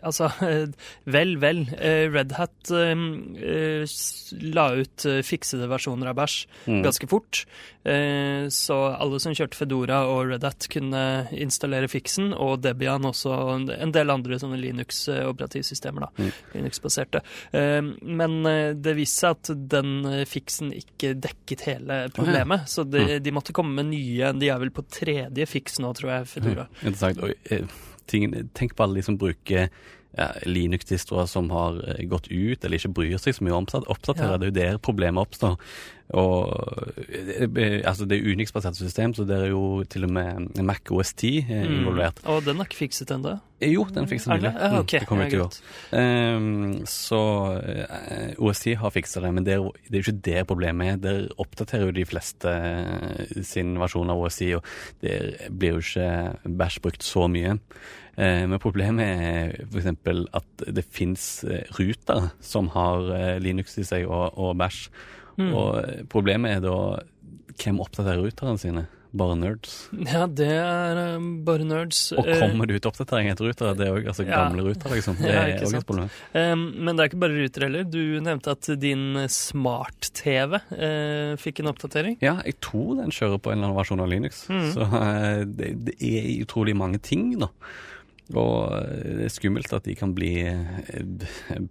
Altså, 0.03 0.29
vel, 1.15 1.35
vel. 1.41 1.63
Red 2.13 2.35
Hat 2.37 2.71
eh, 2.73 3.78
la 4.53 4.65
ut 4.79 5.05
eh, 5.05 5.21
fiksede 5.25 5.67
versjoner 5.69 6.09
av 6.11 6.15
bæsj 6.19 6.45
Mm. 6.67 6.81
ganske 6.83 7.07
fort. 7.09 7.45
Eh, 7.85 8.47
så 8.51 8.75
alle 8.99 9.19
som 9.19 9.33
kjørte 9.33 9.55
Fedora 9.57 10.01
og 10.07 10.27
Red 10.29 10.43
Hat 10.43 10.67
kunne 10.69 11.27
installere 11.31 11.87
fiksen, 11.89 12.33
og 12.35 12.61
Debian 12.61 13.05
også, 13.07 13.31
og 13.31 13.69
en 13.71 13.91
del 13.95 14.09
andre 14.13 14.37
sånne 14.41 14.59
Linux-operativsystemer, 14.59 15.99
da. 16.07 16.09
Mm. 16.17 16.31
Linux-baserte. 16.55 17.21
Eh, 17.53 17.81
men 18.03 18.39
det 18.81 18.95
viste 18.97 19.25
seg 19.25 19.37
at 19.37 19.69
den 19.71 20.25
fiksen 20.29 20.73
ikke 20.75 21.13
dekket 21.19 21.65
hele 21.67 22.01
problemet, 22.15 22.67
så 22.69 22.83
de, 22.89 22.99
Mm. 22.99 23.23
de 23.23 23.31
måtte 23.31 23.53
komme 23.53 23.73
med 23.75 23.85
nye. 23.91 24.33
De 24.37 24.49
er 24.49 24.59
vel 24.59 24.69
på 24.71 24.83
tredje 24.89 25.45
fiks 25.47 25.79
nå, 25.79 25.93
tror 25.95 26.09
jeg, 26.11 26.27
Fedora. 26.27 26.67
Interessant. 26.83 27.17
Og, 27.23 27.33
tingen, 28.07 28.49
tenk 28.53 28.75
på 28.75 28.83
alle 28.83 28.95
de 28.95 29.01
som 29.05 29.17
bruker 29.17 29.69
ja, 30.17 30.31
Linux-distroer 30.45 31.27
som 31.29 31.49
har 31.53 31.77
eh, 31.87 32.05
gått 32.09 32.27
ut, 32.31 32.63
eller 32.65 32.77
ikke 32.79 32.93
bryr 32.97 33.17
seg 33.21 33.35
så 33.37 33.43
mye 33.45 33.53
om 33.59 33.65
oppsat- 33.67 33.87
oppdatere. 33.87 34.31
Ja. 34.35 34.37
Det 34.41 34.47
er 34.47 34.51
jo 34.53 34.59
der 34.73 34.77
problemet 34.83 35.21
oppstår. 35.27 35.59
Og 36.17 36.49
eh, 37.13 37.83
altså 37.85 38.07
Det 38.09 38.17
er 38.17 38.31
Unix-basert 38.33 38.73
system, 38.79 39.13
så 39.13 39.27
det 39.29 39.35
er 39.37 39.51
jo 39.51 39.83
til 39.85 40.07
og 40.07 40.11
med 40.15 40.57
Mac 40.65 40.89
OS 40.89 41.13
10 41.13 41.35
eh, 41.43 41.67
Mm. 41.67 41.75
involvert. 41.83 42.23
Og 42.25 42.41
den 42.47 42.57
er 42.59 42.65
ikke 42.65 42.79
fikset 42.87 43.11
ennå? 43.13 43.35
Jo, 43.61 43.83
den 43.93 44.07
fikser 44.07 44.31
den 44.33 44.41
nylig. 44.47 44.53
Ah, 44.57 44.79
okay. 44.79 44.99
Mm, 44.99 45.03
det 45.03 45.07
kommer 45.09 45.27
ut 45.27 45.33
i 45.33 45.37
greit. 45.37 45.57
Ehm, 45.91 46.85
så 46.87 47.19
uh, 47.59 48.31
OS10 48.39 48.77
har 48.79 48.93
fiksa 48.95 49.19
det, 49.21 49.33
men 49.35 49.43
det 49.43 49.57
er, 49.57 49.65
det 49.89 49.99
er 49.99 50.01
jo 50.01 50.05
ikke 50.07 50.21
der 50.29 50.47
problemet 50.47 50.93
er. 50.93 51.01
Der 51.03 51.27
oppdaterer 51.43 51.89
jo 51.89 51.95
de 51.99 52.05
fleste 52.07 52.53
sin 53.43 53.75
versjon 53.81 54.09
av 54.09 54.21
OS10, 54.23 54.53
og 54.61 54.63
det 55.03 55.49
blir 55.51 55.75
jo 55.77 55.83
ikke 55.83 56.55
bæsj 56.63 56.79
brukt 56.87 57.03
så 57.05 57.27
mye. 57.29 57.57
Eh, 58.19 58.43
men 58.51 58.59
problemet 58.59 59.05
er 59.07 59.55
f.eks. 59.69 59.89
at 60.35 60.65
det 60.75 60.85
fins 60.85 61.25
ruter 61.79 62.29
som 62.43 62.69
har 62.75 63.09
eh, 63.15 63.33
Linux 63.43 63.77
i 63.79 63.87
seg 63.87 64.07
og, 64.09 64.35
og 64.35 64.55
bæsj. 64.59 64.85
Mm. 65.39 65.49
Og 65.55 65.67
eh, 65.81 66.05
problemet 66.11 66.57
er 66.57 66.65
da 66.67 66.77
hvem 67.59 67.83
oppdaterer 67.83 68.25
ruterne 68.27 68.59
sine? 68.59 68.87
bare 69.09 69.35
nerds. 69.35 69.89
Ja, 70.13 70.27
det 70.27 70.47
er 70.53 70.99
um, 71.17 71.29
bare 71.45 71.65
nerds. 71.65 72.11
Og 72.13 72.27
Eh, 72.29 72.37
kommer 72.43 72.69
det 72.69 72.77
ut 72.77 72.87
oppdateringer 72.91 73.33
etter 73.33 73.47
ruter? 73.49 73.73
Det 73.77 73.87
er 73.87 73.95
òg 73.97 74.09
altså 74.11 74.25
Ja. 74.27 74.43
gamle 74.45 74.65
ruter, 74.67 74.91
liksom. 74.93 75.17
Det 75.21 75.31
Ja, 75.33 75.45
er 75.47 75.65
òg 75.65 75.77
et 75.79 75.87
problem. 75.87 76.09
Um, 76.33 76.65
men 76.77 76.95
det 76.95 77.03
er 77.03 77.09
ikke 77.09 77.21
bare 77.23 77.39
ruter 77.39 77.65
heller. 77.65 77.83
Du 77.89 78.19
nevnte 78.21 78.53
at 78.53 78.69
din 78.79 79.17
smart-TV 79.25 80.59
uh, 80.59 81.33
fikk 81.41 81.63
en 81.63 81.71
oppdatering. 81.73 82.19
Ja, 82.21 82.37
jeg 82.45 82.59
tror 82.61 82.99
den 83.01 83.09
kjører 83.09 83.41
på 83.41 83.51
en 83.51 83.57
eller 83.59 83.71
annen 83.71 83.79
versjon 83.81 84.03
av 84.05 84.11
Linux. 84.11 84.43
Mm. 84.49 84.67
Så 84.75 84.85
uh, 84.85 85.45
det, 85.45 85.73
det 85.89 85.97
er 86.05 86.29
utrolig 86.45 86.77
mange 86.77 87.01
ting, 87.01 87.31
da. 87.41 87.49
Og 88.37 88.75
eh, 88.77 89.17
det 89.19 89.27
er 89.27 89.33
skummelt 89.33 89.73
at 89.73 89.85
de 89.87 89.95
kan 89.97 90.13
bli 90.17 90.33
eh, 90.45 91.61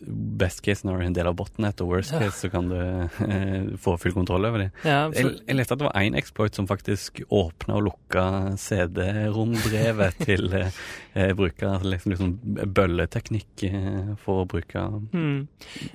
Best 0.00 0.62
case 0.62 0.86
når 0.86 0.94
du 0.98 1.02
er 1.02 1.06
en 1.08 1.16
del 1.16 1.26
av 1.30 1.36
botnet, 1.38 1.80
og 1.82 1.88
worst 1.92 2.12
Ja. 2.14 2.20
case 2.22 2.44
så 2.46 2.50
kan 2.52 2.68
du 2.70 2.76
eh, 2.78 3.76
få 3.82 3.96
full 3.98 4.12
kontroll 4.14 4.44
over 4.46 4.58
dem. 4.64 4.70
Ja, 4.84 5.08
Jeg, 5.10 5.40
jeg 5.46 5.56
leste 5.58 5.74
at 5.74 5.80
det 5.82 5.88
var 5.88 5.98
én 6.00 6.16
exploit 6.16 6.54
som 6.54 6.68
faktisk 6.70 7.22
åpna 7.28 7.76
og 7.80 7.88
lukka 7.88 8.24
CD-rombrevet 8.56 10.18
til 10.28 10.52
eh, 10.54 11.32
bruke. 11.34 11.72
Liksom, 11.82 12.12
liksom 12.14 12.32
bølleteknikk 12.74 13.64
eh, 13.68 14.14
for 14.22 14.44
å 14.44 14.48
bruke 14.48 14.84
mm. 15.12 15.48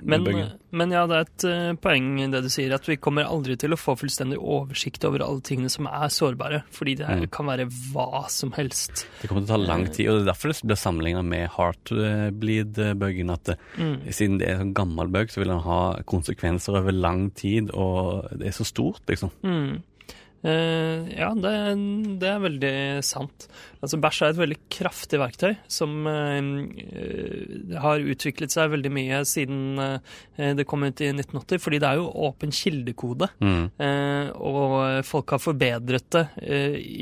men, 0.04 0.28
men 0.74 0.92
ja, 0.94 1.06
det 1.08 1.16
er 1.16 1.26
et 1.28 1.46
uh, 1.48 1.74
poeng 1.80 2.16
det 2.34 2.42
du 2.44 2.50
sier, 2.52 2.74
at 2.76 2.88
vi 2.89 2.98
kommer 2.98 3.28
aldri 3.30 3.56
til 3.62 3.74
å 3.76 3.80
få 3.80 3.96
fullstendig 4.00 4.39
oversikt 4.42 5.06
over 5.08 5.24
alle 5.26 5.44
tingene 5.46 5.70
som 5.72 5.88
er 5.88 6.10
sårbare. 6.13 6.63
Fordi 6.74 6.98
det 7.00 7.10
Mm. 7.13 7.28
kan 7.30 7.46
være 7.46 7.66
hva 7.94 8.24
som 8.32 8.52
helst. 8.56 9.04
Det 9.22 9.28
kommer 9.30 9.44
til 9.46 9.54
å 9.54 9.58
ta 9.58 9.60
lang 9.70 9.84
tid, 9.86 10.08
og 10.10 10.16
det 10.18 10.24
er 10.24 10.30
derfor 10.32 10.50
det 10.50 10.63
blir 10.66 10.80
sammenligna 10.80 11.22
med 11.24 11.50
Heartbleed-buggen. 11.54 13.30
At 13.34 13.44
det, 13.52 13.58
Mm. 13.93 14.12
siden 14.12 14.38
det 14.41 14.47
er 14.49 14.58
en 14.58 14.63
sånn 14.65 14.75
gammel 14.77 15.12
bøk, 15.13 15.32
så 15.32 15.41
vil 15.41 15.53
den 15.53 15.63
ha 15.65 15.79
konsekvenser 16.10 16.79
over 16.79 16.95
lang 16.95 17.27
tid, 17.38 17.71
og 17.73 18.29
det 18.39 18.49
er 18.49 18.56
så 18.58 18.67
stort, 18.67 19.03
liksom. 19.10 19.34
Mm. 19.45 19.82
Eh, 20.43 21.08
ja, 21.15 21.29
det, 21.39 21.53
det 22.19 22.27
er 22.29 22.41
veldig 22.43 22.75
sant. 23.06 23.47
Altså, 23.84 23.99
Bæsj 24.03 24.21
er 24.23 24.34
et 24.34 24.39
veldig 24.41 24.58
kraftig 24.71 25.19
verktøy 25.19 25.53
som 25.71 26.08
eh, 26.10 27.77
har 27.84 28.03
utviklet 28.13 28.51
seg 28.51 28.71
veldig 28.73 28.91
mye 28.93 29.21
siden 29.27 29.79
uh, 29.79 29.97
det 30.58 30.65
kom 30.67 30.84
ut 30.84 31.01
i 31.03 31.10
1980, 31.12 31.62
fordi 31.63 31.79
det 31.84 31.89
er 31.89 31.99
jo 31.99 32.10
åpen 32.27 32.53
kildekode. 32.56 33.27
Mm. 33.43 33.65
Og 34.34 35.06
folk 35.06 35.34
har 35.36 35.41
forbedret 35.41 36.08
det, 36.15 36.23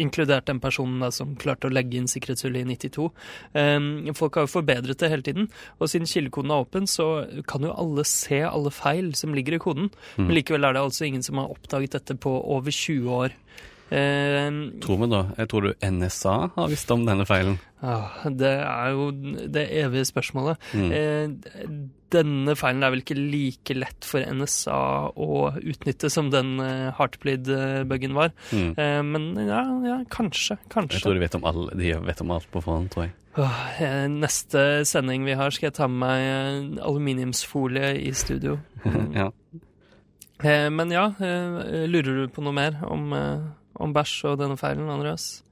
inkludert 0.03 0.47
den 0.49 0.59
personen 0.63 0.99
da, 1.03 1.11
som 1.13 1.35
klarte 1.39 1.69
å 1.69 1.73
legge 1.73 1.99
inn 1.99 2.09
sikkerhetshullet 2.11 2.65
i 2.65 2.75
92. 2.75 3.07
Eh, 3.61 4.11
folk 4.17 4.37
har 4.37 4.47
jo 4.47 4.51
forbedret 4.51 4.99
det 5.01 5.11
hele 5.11 5.25
tiden, 5.25 5.47
og 5.79 5.91
siden 5.91 6.09
kildekoden 6.09 6.53
er 6.53 6.65
åpen, 6.65 6.89
så 6.89 7.07
kan 7.49 7.65
jo 7.65 7.73
alle 7.73 8.05
se 8.07 8.41
alle 8.47 8.73
feil 8.73 9.13
som 9.17 9.35
ligger 9.37 9.57
i 9.57 9.61
koden. 9.63 9.91
Mm. 10.15 10.25
Men 10.25 10.35
likevel 10.37 10.67
er 10.67 10.77
det 10.77 10.83
altså 10.85 11.07
ingen 11.07 11.25
som 11.25 11.41
har 11.41 11.51
oppdaget 11.53 11.97
dette 11.97 12.17
på 12.21 12.35
over 12.55 12.71
20 12.71 13.15
år. 13.21 13.30
Eh, 13.91 14.47
Tror 14.79 15.01
vi 15.01 15.07
da, 15.11 15.25
jeg 15.35 15.49
tror 15.51 15.65
du 15.67 15.71
NSA 15.83 16.35
har 16.55 16.69
visst 16.71 16.91
om 16.95 17.03
denne 17.03 17.25
feilen. 17.27 17.57
ah, 17.83 18.21
det 18.23 18.53
er 18.63 18.93
jo 18.95 19.09
det 19.51 19.65
evige 19.81 20.05
spørsmålet. 20.07 20.61
Mm. 20.71 20.91
Eh, 20.95 21.65
denne 22.11 22.55
feilen 22.59 22.83
er 22.83 22.93
vel 22.93 23.03
ikke 23.03 23.17
like 23.19 23.75
lett 23.75 24.07
for 24.07 24.23
NSA 24.23 24.77
å 25.11 25.41
utnytte 25.59 26.11
som 26.11 26.29
den 26.31 26.53
eh, 26.63 26.91
Heartbleed-bugen 26.95 28.15
var. 28.15 28.31
Mm. 28.51 28.69
Eh, 28.79 29.01
men 29.07 29.27
ja, 29.47 29.63
ja, 29.87 29.97
kanskje. 30.11 30.59
Kanskje. 30.71 30.99
Jeg 31.01 31.07
tror 31.07 31.19
de 31.19 31.25
vet 31.25 31.35
om, 31.39 31.47
alle, 31.51 31.75
de 31.79 31.91
vet 32.07 32.23
om 32.23 32.31
alt 32.37 32.47
på 32.51 32.63
forhånd, 32.63 32.93
tror 32.95 33.09
jeg. 33.09 33.17
Eh, 33.35 34.07
neste 34.11 34.85
sending 34.87 35.27
vi 35.27 35.35
har, 35.39 35.51
skal 35.55 35.69
jeg 35.69 35.77
ta 35.79 35.87
med 35.91 35.99
meg 36.03 36.79
aluminiumsfolie 36.83 37.93
i 38.07 38.11
studio. 38.15 38.57
ja. 39.19 39.29
Eh, 40.43 40.69
men 40.73 40.91
ja, 40.93 41.07
eh, 41.21 41.85
lurer 41.89 42.23
du 42.23 42.31
på 42.33 42.43
noe 42.45 42.55
mer 42.55 42.79
om, 42.87 43.13
eh, 43.13 43.43
om 43.81 43.93
bæsj 43.93 44.15
og 44.31 44.39
denne 44.41 44.57
feilen, 44.57 44.89
Andreas? 44.89 45.43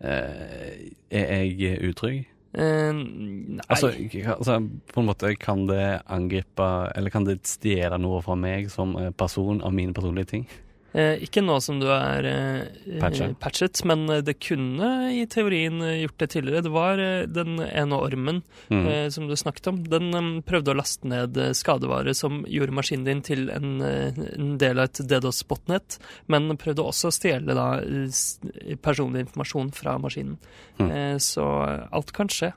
Eh, 0.00 0.90
er 1.10 1.44
jeg 1.48 1.80
utrygg? 1.90 2.26
Eh, 2.54 2.92
nei. 2.92 3.64
Altså, 3.68 3.92
altså, 4.34 4.56
på 4.92 5.00
en 5.00 5.06
måte 5.06 5.36
kan 5.38 5.68
det 5.68 6.00
angripe 6.10 6.66
Eller 6.98 7.12
kan 7.14 7.22
det 7.22 7.36
stjele 7.46 7.94
noe 8.02 8.18
fra 8.26 8.34
meg 8.34 8.66
som 8.74 8.96
person 9.14 9.60
av 9.62 9.70
mine 9.76 9.94
personlige 9.94 10.32
ting? 10.32 10.48
Eh, 10.92 11.20
ikke 11.22 11.42
nå 11.44 11.54
som 11.62 11.78
du 11.78 11.86
er 11.94 12.26
eh, 12.26 12.98
Patchet. 12.98 13.36
patchet, 13.38 13.84
men 13.86 14.08
eh, 14.10 14.22
det 14.26 14.34
kunne 14.42 14.88
i 15.14 15.20
teorien 15.30 15.76
eh, 15.86 16.00
gjort 16.02 16.16
det 16.18 16.28
tidligere. 16.32 16.62
Det 16.66 16.72
var 16.74 16.98
eh, 16.98 17.26
den 17.30 17.60
ene 17.62 17.94
ormen 18.00 18.40
Mm. 18.70 18.86
eh, 18.86 19.08
som 19.10 19.28
du 19.28 19.34
snakket 19.36 19.66
om. 19.70 19.78
Den 19.86 20.10
um, 20.14 20.30
prøvde 20.42 20.72
å 20.72 20.76
laste 20.78 21.06
ned 21.06 21.36
eh, 21.38 21.52
skadevare 21.54 22.14
som 22.14 22.44
gjorde 22.46 22.74
maskinen 22.74 23.04
din 23.06 23.22
til 23.22 23.48
en, 23.54 23.80
eh, 23.82 24.14
en 24.34 24.56
del 24.58 24.78
av 24.78 24.90
et 24.90 25.00
DDoS-botnett, 25.10 25.98
men 26.26 26.56
prøvde 26.58 26.82
også 26.86 27.10
å 27.10 27.14
stjele 27.14 27.54
da, 27.54 27.68
eh, 27.82 28.76
personlig 28.82 29.26
informasjon 29.28 29.70
fra 29.74 29.96
maskinen. 29.98 30.38
Mm. 30.78 30.90
Eh, 30.90 31.16
så 31.22 31.46
alt 31.92 32.12
kan 32.16 32.28
skje. 32.30 32.52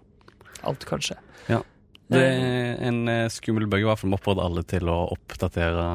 Alt 0.64 0.86
kan 0.90 1.02
skje. 1.04 1.18
Det 2.12 2.20
er 2.20 2.82
en 2.90 2.98
eh, 3.10 3.30
skummel 3.32 3.64
bug, 3.72 3.80
i 3.80 3.86
hvert 3.88 3.98
fall. 4.02 4.10
med 4.12 4.20
oppfordre 4.20 4.44
alle 4.46 4.62
til 4.68 4.90
å 4.92 4.98
oppdatere 5.16 5.86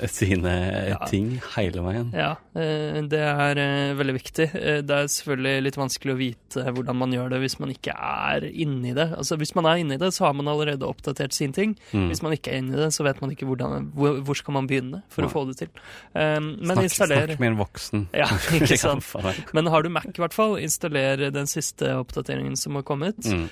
eh, 0.00 0.06
sine 0.10 0.52
eh, 0.70 0.88
Ja. 0.94 0.98
ting 1.06 1.34
hele 1.54 1.82
veien. 1.84 2.08
Ja, 2.16 2.30
det 2.54 3.20
er 3.20 3.94
veldig 3.98 4.14
viktig. 4.16 4.46
Det 4.88 4.96
er 4.96 5.10
selvfølgelig 5.12 5.62
litt 5.66 5.76
vanskelig 5.78 6.14
å 6.14 6.18
vite 6.18 6.64
hvordan 6.74 6.96
man 6.98 7.12
gjør 7.14 7.28
det 7.34 7.40
hvis 7.44 7.58
man 7.60 7.70
ikke 7.74 7.92
er 7.94 8.46
inni 8.50 8.94
det. 8.96 9.10
Altså 9.20 9.36
Hvis 9.38 9.54
man 9.54 9.68
er 9.70 9.82
inni 9.82 9.98
det, 10.00 10.10
så 10.16 10.26
har 10.26 10.34
man 10.34 10.48
allerede 10.50 10.88
oppdatert 10.88 11.36
sin 11.36 11.52
ting. 11.52 11.76
Mm. 11.92 12.08
Hvis 12.10 12.22
man 12.24 12.34
ikke 12.34 12.50
er 12.54 12.62
inni 12.64 12.80
det, 12.80 12.88
så 12.96 13.04
vet 13.06 13.20
man 13.22 13.30
ikke 13.36 13.46
hvordan, 13.46 13.90
hvor, 13.94 14.18
hvor 14.26 14.40
skal 14.40 14.56
man 14.58 14.66
begynne 14.70 15.02
for 15.12 15.22
Ja. 15.22 15.28
å 15.28 15.34
få 15.36 15.44
det 15.52 15.58
til. 15.60 15.70
Men 16.14 16.74
Snakk, 16.80 16.90
snakk 16.96 17.38
med 17.38 17.52
en 17.52 17.60
voksen. 17.60 18.08
Ja, 18.16 18.26
ikke 18.58 18.78
sant. 18.80 19.06
Men 19.54 19.66
har 19.70 19.82
du 19.86 19.90
Mac, 19.92 20.08
i 20.10 20.20
hvert 20.24 20.34
fall, 20.34 20.56
installer 20.58 21.28
den 21.30 21.46
siste 21.50 21.92
oppdateringen 22.00 22.56
som 22.58 22.74
har 22.80 22.82
kommet. 22.88 23.20
Mm. 23.28 23.46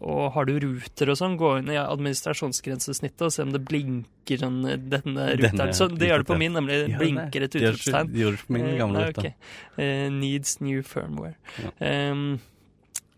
Og 0.00 0.32
har 0.34 0.48
du 0.50 0.56
ruter 0.66 1.12
og 1.14 1.20
sånn, 1.20 1.36
gå 1.40 1.59
inn 1.60 1.70
i 1.72 1.78
administrasjonsgrensesnittet 1.80 3.24
og 3.26 3.32
se 3.34 3.46
om 3.46 3.54
det 3.54 3.62
blinker 3.68 4.44
eh, 4.46 4.76
denne 4.96 5.26
ruteren. 5.40 5.74
Så 5.76 5.88
det 5.92 6.10
gjør 6.10 6.24
det 6.24 6.28
på 6.30 6.38
min, 6.40 6.56
nemlig 6.58 6.78
ja, 6.82 7.00
blinker 7.00 7.46
et 7.46 7.56
Det 7.56 7.64
utropstegn. 7.64 8.12
det 8.12 8.22
gjør 8.24 8.36
det 8.38 8.44
på 8.46 8.56
min 8.56 8.68
Eh, 8.70 8.76
gamle 8.78 9.00
nei, 9.00 9.08
okay. 9.14 9.32
ok. 9.34 9.80
Eh, 9.84 10.06
needs 10.14 10.60
new 10.60 10.82
firmware. 10.86 11.36
Ja. 11.62 11.72
Um, 12.12 12.40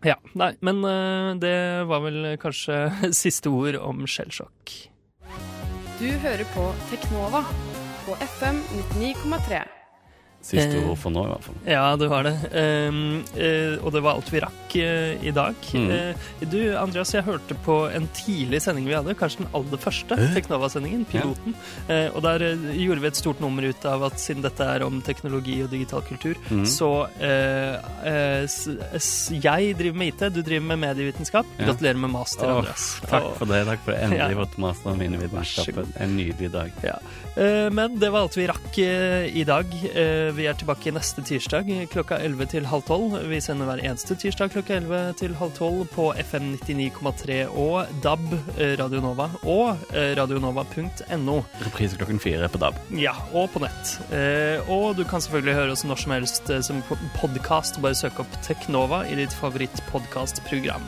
ja, 0.03 0.17
nei, 0.35 0.53
men 0.67 0.81
uh, 0.83 1.35
det 1.39 1.55
var 1.87 2.03
vel 2.07 2.33
kanskje 2.43 2.81
siste 3.23 3.53
ord 3.53 3.79
om 3.79 4.03
skjellsjokk. 4.07 4.75
Du 6.01 6.09
hører 6.25 6.43
på 6.57 6.65
Teknova 6.91 7.45
på 8.07 8.17
FM 8.19 8.59
99,3. 8.99 9.63
Siste 10.43 10.75
Eh. 10.75 10.89
ord 10.91 10.99
for 10.99 11.15
nå, 11.15 11.23
i 11.23 11.31
hvert 11.31 11.45
fall. 11.47 11.59
Ja, 11.71 11.85
du 11.97 12.09
har 12.11 12.25
det. 12.27 12.33
Um, 12.51 13.23
uh, 13.39 13.79
og 13.87 13.93
det 13.95 14.01
var 14.03 14.17
alt 14.19 14.31
vi 14.33 14.41
rakk 14.43 14.75
uh, 14.75 15.23
i 15.23 15.31
dag. 15.31 15.55
Mm. 15.79 15.87
Uh, 15.87 16.49
du, 16.51 16.59
Andreas, 16.77 17.13
jeg 17.15 17.23
hørte 17.23 17.55
på 17.63 17.77
en 17.95 18.09
tidlig 18.17 18.59
sending 18.65 18.89
vi 18.89 18.97
hadde, 18.97 19.15
kanskje 19.15 19.45
den 19.45 19.53
aller 19.55 19.79
første? 19.79 20.19
Teknova-sendingen, 20.35 21.05
piloten. 21.07 21.55
Eh, 21.87 22.09
og 22.11 22.25
der 22.27 22.43
gjorde 22.75 23.05
vi 23.05 23.11
et 23.13 23.21
stort 23.21 23.41
nummer 23.43 23.63
ut 23.63 23.87
av 23.87 24.03
at 24.09 24.19
siden 24.19 24.43
dette 24.43 24.67
er 24.67 24.83
om 24.83 24.99
teknologi 25.07 25.61
og 25.63 25.71
digital 25.71 26.03
kultur, 26.09 26.35
mm. 26.51 26.65
så 26.67 26.91
jeg 29.43 29.77
driver 29.79 29.99
med 29.99 30.13
IT, 30.13 30.27
du 30.35 30.43
driver 30.43 30.67
med 30.73 30.83
medievitenskap. 30.83 31.47
Ja. 31.59 31.69
Gratulerer 31.71 32.01
med 32.03 32.13
master, 32.15 32.51
oh, 32.51 32.61
Andreas. 32.63 32.87
Takk 33.07 33.31
for 33.39 33.51
det. 33.51 33.63
Takk 33.69 33.85
for 33.87 33.95
det. 33.95 34.01
Endelig 34.09 34.37
Ja. 34.37 34.43
fått 34.43 34.59
master 34.63 34.91
av 34.93 34.99
mine 34.99 35.23
Vær 35.23 35.47
så. 35.47 35.65
En 36.03 36.17
nydelig 36.17 36.51
dag. 36.53 36.73
Eh, 36.83 37.69
Men 37.73 37.99
det 38.01 38.11
var 38.13 38.27
alt 38.27 38.37
vi 38.37 38.47
rakk 38.51 38.79
i 38.83 39.45
dag. 39.49 39.67
Eh, 39.95 40.32
Vi 40.33 40.47
er 40.49 40.55
tilbake 40.57 40.93
neste 40.95 41.21
tirsdag 41.27 41.69
klokka 41.93 42.17
11 42.23 42.47
til 42.53 42.67
halv 42.71 42.85
12. 42.89 43.17
Vi 43.29 43.41
sender 43.45 43.69
hver 43.69 43.83
eneste 43.85 44.17
tirsdag 44.17 44.53
klokka 44.55 44.79
11 44.81 45.01
til 45.21 45.35
halv 45.37 45.53
12 45.59 45.83
på 45.93 46.07
FM 46.23 46.53
99,3 46.63 47.37
og 47.51 47.91
DAB 48.05 48.25
eh, 48.57 48.73
Radio 48.81 49.03
Nova 49.05 49.27
og 49.43 49.83
eh, 49.93 50.15
radionova.no. 50.19 51.37
Reprise 51.67 52.01
klokken 52.01 52.23
fire 52.23 52.49
på 52.49 52.61
DAB. 52.63 52.81
Ja, 52.97 53.13
og 53.33 53.51
på 53.53 53.63
nett. 53.65 53.97
Eh, 54.15 54.73
Og 54.73 54.97
du 54.97 55.05
kan 55.05 55.21
selvfølgelig 55.21 55.59
høre 55.59 55.77
oss 55.77 55.85
når 55.85 56.01
som 56.05 56.17
helst 56.17 56.53
som 56.69 56.83
podkast. 57.21 57.83
Bare 57.85 57.99
søk 57.99 58.23
opp 58.25 58.41
Teknova 58.47 59.05
i 59.11 59.19
ditt 59.19 59.35
favorittpodkastprogram. 59.37 60.87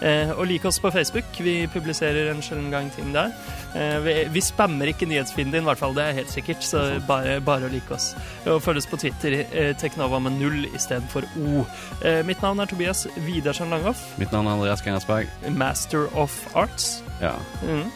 Eh, 0.00 0.30
og 0.32 0.46
lik 0.48 0.64
oss 0.64 0.78
på 0.80 0.90
Facebook. 0.94 1.24
Vi 1.44 1.66
publiserer 1.72 2.30
en 2.30 2.40
sjelden 2.42 2.70
gang 2.72 2.88
ting 2.94 3.12
der. 3.12 3.32
Eh, 3.76 3.98
vi, 4.04 4.14
vi 4.32 4.40
spammer 4.44 4.88
ikke 4.92 5.06
nyhetsfeeden 5.10 5.52
din, 5.52 5.62
i 5.62 5.68
hvert 5.68 5.78
fall. 5.82 5.94
Det 5.96 6.06
er 6.06 6.16
helt 6.22 6.32
sikkert. 6.32 6.64
Så 6.64 6.80
bare, 7.08 7.36
bare 7.44 7.68
å 7.68 7.72
like 7.72 7.92
oss. 7.94 8.14
Og 8.46 8.62
følg 8.64 8.80
oss 8.80 8.88
på 8.90 8.98
Twitter. 9.02 9.40
Eh, 9.52 9.74
Teknova 9.80 10.20
med 10.24 10.38
null 10.40 10.64
istedenfor 10.72 11.28
O. 11.44 11.66
Eh, 12.04 12.22
mitt 12.24 12.40
navn 12.44 12.60
er 12.64 12.70
Tobias 12.72 13.04
Widersen 13.26 13.70
Langhoff. 13.74 14.02
Mitt 14.20 14.32
navn 14.32 14.48
er 14.48 14.56
Andreas 14.56 14.82
Grenasberg. 14.86 15.28
Master 15.52 16.08
of 16.16 16.40
Arts. 16.56 17.02
Ja, 17.20 17.34
Mm. 17.60 17.90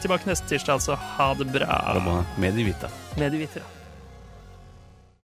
Tilbake 0.00 0.24
neste 0.30 0.48
tirsdag, 0.48 0.78
altså. 0.80 0.96
Ha 0.96 1.34
det 1.36 1.50
bra. 1.52 1.92
det 1.92 2.40
Med 2.40 2.56
de 2.56 2.64
hvite, 2.64 2.88
Medievitere. 3.20 3.75